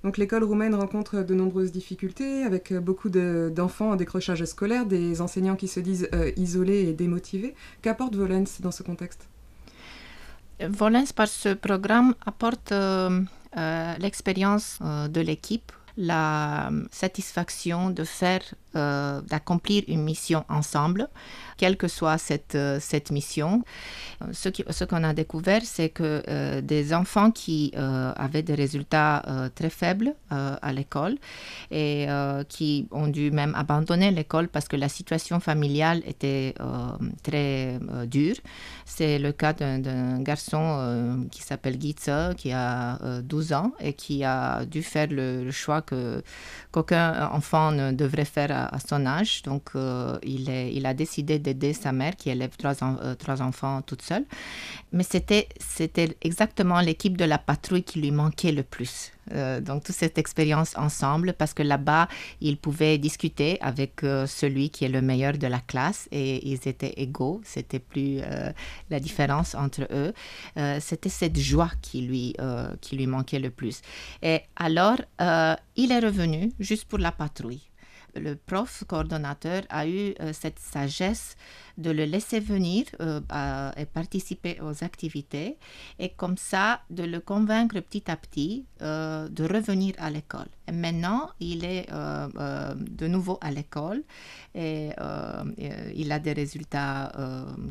[0.05, 5.21] Donc l'école roumaine rencontre de nombreuses difficultés, avec beaucoup de- d'enfants en décrochage scolaire, des
[5.21, 7.55] enseignants qui se disent isolés et démotivés.
[7.83, 9.29] Qu'apporte Volens dans ce contexte?
[10.61, 13.21] Volens, par ce programme, apporte euh,
[13.99, 18.43] l'expérience euh, de l'équipe, la euh, satisfaction de faire,
[18.75, 21.09] euh, d'accomplir une mission ensemble,
[21.57, 23.63] quelle que soit cette, euh, cette mission.
[24.23, 29.23] Euh, Ce qu'on a découvert, c'est que euh, des enfants qui avaient des résultats
[29.55, 31.17] très faibles à l'école
[31.71, 32.07] et
[32.49, 36.55] qui ont dû même abandonner l'école parce que la situation familiale était
[37.23, 38.37] très dure.
[38.85, 44.25] C'est le cas d'un- garçon qui s'appelle Gitza, qui a euh, 12 ans et qui
[44.25, 46.23] a dû faire le, choix que
[46.73, 49.43] qu'aucun enfant ne devrait faire à, son âge.
[49.43, 49.71] Donc,
[50.23, 54.25] il, il a décidé d'aider sa mère qui élève euh, trois enfants toute seule.
[54.93, 59.13] Mais c'était c'était exactement l'équipe de la patrouille qui lui manquait le plus.
[59.33, 62.09] Euh, donc, toute cette expérience ensemble, parce que là-bas,
[62.41, 66.69] ils pouvaient discuter avec euh, celui qui est le meilleur de la classe et ils
[66.69, 67.41] étaient égaux.
[67.45, 68.21] C'était plus
[68.91, 70.13] la différence entre eux.
[70.81, 72.37] C'était cette joie qui lui,
[72.81, 73.83] qui lui manquait le plus.
[74.23, 74.99] Et alors,
[75.77, 77.63] il est revenu juste pour la patrouille
[78.19, 81.37] le prof coordonnateur a eu euh, cette sagesse
[81.79, 83.21] de le laisser venir euh,
[83.77, 85.57] et participer aux activités
[85.99, 90.49] et comme ça de le convaincre petit à petit euh, de revenir à l'école.
[90.69, 94.03] Et maintenant, il est euh, de nouveau à l'école
[94.55, 94.91] et
[95.95, 97.13] il a des résultats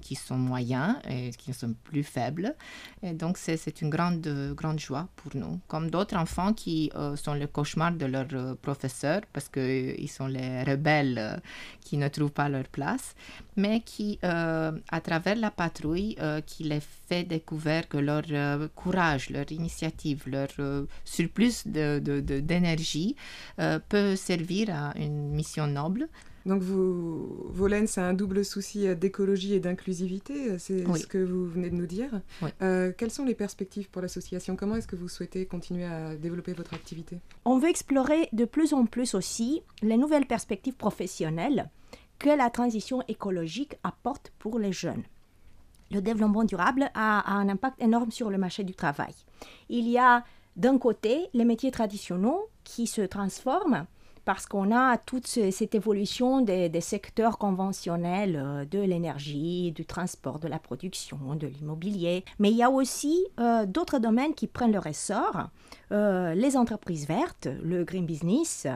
[0.01, 2.55] qui sont moyens et qui sont plus faibles.
[3.01, 5.59] Et donc, c'est une grande, grande joie pour nous.
[5.67, 11.41] Comme d'autres enfants qui sont le cauchemar de leurs professeurs parce qu'ils sont les rebelles
[11.81, 13.15] qui ne trouvent pas leur place,
[13.55, 18.67] mais qui, euh, à travers la patrouille, euh, qui les fait découvrir que leur euh,
[18.75, 23.15] courage, leur initiative, leur euh, surplus de- de- de- d'énergie
[23.59, 26.07] euh, peut servir à une mission noble.
[26.45, 30.99] Donc, vous, Volens a un double souci d'écologie et d'inclusivité, c'est Oui.
[30.99, 32.21] ce que vous venez de nous dire.
[32.43, 32.49] Oui.
[32.61, 34.55] Euh, quelles sont les perspectives pour l'association?
[34.55, 37.17] Comment est-ce que vous souhaitez continuer à développer votre activité?
[37.45, 41.67] On veut explorer de plus en plus aussi les nouvelles perspectives professionnelles
[42.19, 45.03] que la transition écologique apporte pour les jeunes.
[45.91, 49.13] Le développement durable a, un impact énorme sur le marché du travail.
[49.69, 50.23] Il y a
[50.55, 52.31] d'un côté les métiers traditionnels
[52.63, 53.85] qui se transforment
[54.25, 60.39] parce qu'on a toute ce- cette évolution des, secteurs conventionnels euh, de l'énergie, du transport,
[60.39, 62.25] de la production, de l'immobilier.
[62.39, 65.49] Mais il y a aussi euh, d'autres domaines qui prennent leur essor.
[65.91, 68.67] Euh, les entreprises vertes, le green business,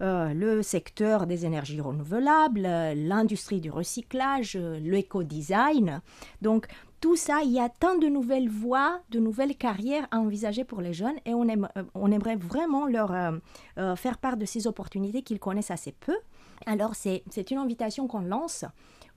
[0.00, 2.62] le secteur des énergies renouvelables,
[2.96, 6.00] l'industrie du recyclage, l'éco-design.
[6.42, 6.66] Donc,
[7.04, 10.80] tout ça, il y a tant de nouvelles voies, de nouvelles carrières à envisager pour
[10.80, 13.32] les jeunes et on, euh, aimerait vraiment leur euh,
[13.76, 16.16] euh, faire part de ces opportunités qu'ils connaissent assez peu.
[16.64, 18.64] Alors, c'est une invitation qu'on lance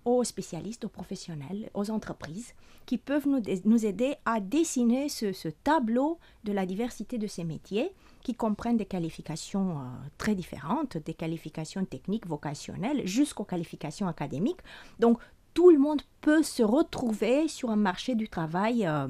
[0.04, 6.52] aux spécialistes, aux professionnels, aux entreprises qui peuvent nous, aider à dessiner ce, tableau de
[6.52, 9.78] la diversité de ces métiers qui comprennent des qualifications
[10.18, 14.62] très différentes, des qualifications techniques, vocationnelles, jusqu'aux qualifications académiques.
[15.00, 15.20] Donc,
[15.58, 19.08] tout le monde peut se retrouver sur un marché du travail euh,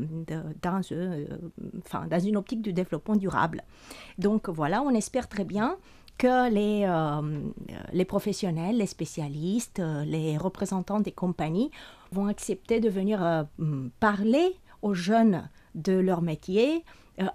[0.61, 1.25] dans, euh,
[1.79, 3.65] enfin, dans une optique de développement durable.
[4.17, 5.75] Donc voilà, on espère très bien
[6.17, 7.41] que les, euh,
[7.91, 11.69] les professionnels, les spécialistes, les représentants des compagnies
[12.13, 13.45] vont accepter de venir
[13.99, 16.85] parler aux jeunes de leur métier,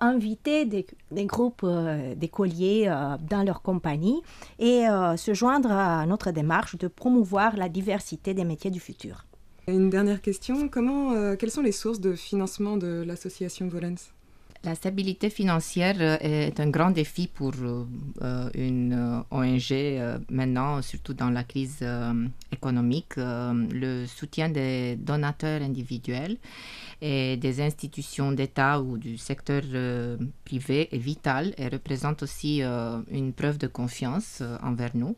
[0.01, 4.23] inviter des, des groupes euh, d'écoliers euh, dans leur compagnie
[4.59, 9.27] et euh, se joindre à notre démarche de promouvoir la diversité des métiers du futur.
[9.69, 14.13] Une dernière question, comment, euh, quelles sont les sources de financement de l'association Volens?
[14.65, 17.85] La stabilité financière euh, est un grand défi pour euh,
[18.23, 19.73] euh, une ONG
[20.31, 21.85] maintenant, surtout dans la crise
[22.53, 23.15] économique.
[23.17, 26.37] Le soutien des donateurs individuels
[27.01, 29.63] et des institutions d'État ou du secteur
[30.45, 35.17] privé est vital et représente aussi une preuve de confiance envers nous.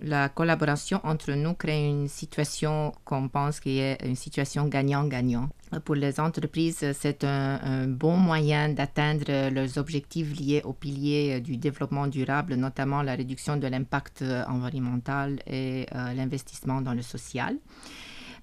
[0.00, 5.48] La collaboration entre nous crée une situation qu'on pense qui est une situation gagnant-gagnant.
[5.80, 12.06] Pour les entreprises, c'est un, bon moyen d'atteindre leurs objectifs liés aux piliers du développement
[12.06, 17.56] durable, notamment la réduction de l'impact euh, environnemental et euh, l'investissement dans le social.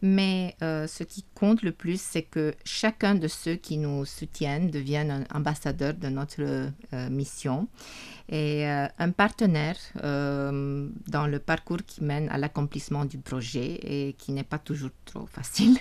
[0.02, 4.70] Mais euh, ce qui compte le plus, c'est que chacun de ceux qui nous soutiennent
[4.70, 7.68] devienne un ambassadeur de notre euh, mission
[8.32, 14.14] et euh, un partenaire euh, dans le parcours qui mène à l'accomplissement du projet et
[14.14, 15.78] qui n'est pas toujours trop facile.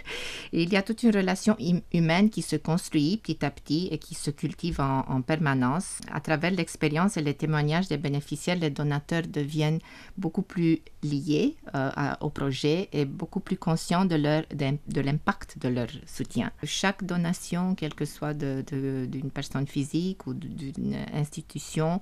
[0.53, 3.99] Il y a toute une relation hum- humaine qui se construit petit à petit et
[3.99, 5.99] qui se cultive en, en permanence.
[6.11, 9.81] À travers l'expérience et les témoignages des bénéficiaires, les donateurs deviennent
[10.17, 11.91] beaucoup plus liés euh,
[12.21, 16.51] au projet et beaucoup plus conscients de, leur, d'im- de l'impact de leur soutien.
[16.65, 22.01] Chaque donation, quelle que soit de- de- d'une personne physique ou d'une institution,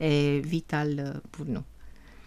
[0.00, 1.62] est vitale euh, pour nous.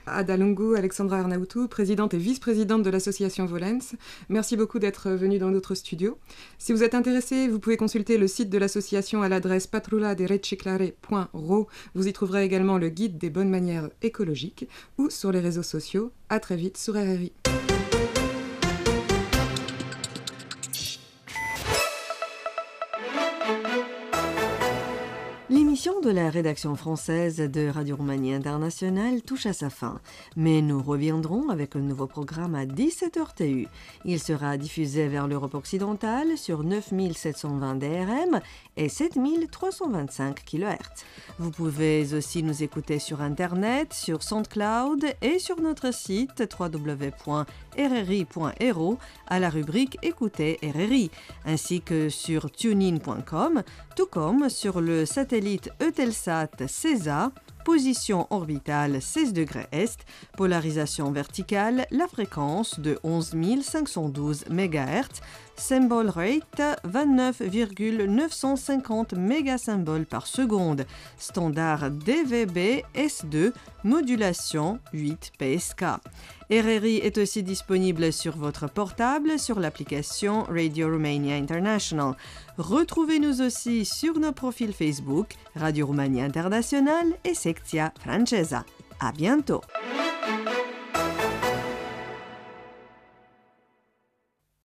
[0.09, 0.37] Ada
[0.77, 3.95] Alexandra Arnautou, présidente et vice-présidente de l'association Volens,
[4.27, 6.17] merci beaucoup d'être venue dans notre studio.
[6.57, 11.67] Si vous êtes intéressé, vous pouvez consulter le site de l'association à l'adresse patrulladereciclare.ro.
[11.93, 16.11] Vous y trouverez également le guide des bonnes manières écologiques ou sur les réseaux sociaux.
[16.29, 17.31] À très vite sur RRI.
[26.03, 29.99] De la rédaction française de Radio Roumanie Internationale touche à sa fin,
[30.37, 33.67] mais nous reviendrons avec un nouveau programme à 17h TU.
[34.05, 38.39] Il sera diffusé vers l'Europe occidentale sur 9720 DRM
[38.77, 41.03] et 7325 kHz.
[41.37, 47.47] Vous pouvez aussi nous écouter sur Internet, sur SoundCloud et sur notre site www.rri.ro
[49.27, 51.11] à la rubrique Écoutez RRI,
[51.45, 53.63] ainsi que sur tunein.com,
[53.97, 57.31] tout comme sur le satellite Eutelsat CESA
[57.65, 60.05] position orbitale 16 degrés est,
[60.37, 63.33] polarisation verticale, la fréquence de 11
[63.63, 65.21] 512 MHz,
[65.59, 70.85] symbol rate 29,950 mégasymboles par seconde,
[71.17, 73.53] standard DVB S2,
[73.83, 75.83] modulation 8 PSK.
[76.51, 82.15] RRI est aussi disponible sur votre portable sur l'application Radio Romania International.
[82.57, 88.65] Retrouvez-nous aussi sur nos profils Facebook Radio Romania International et Sectia Francesa.
[88.99, 89.61] À bientôt!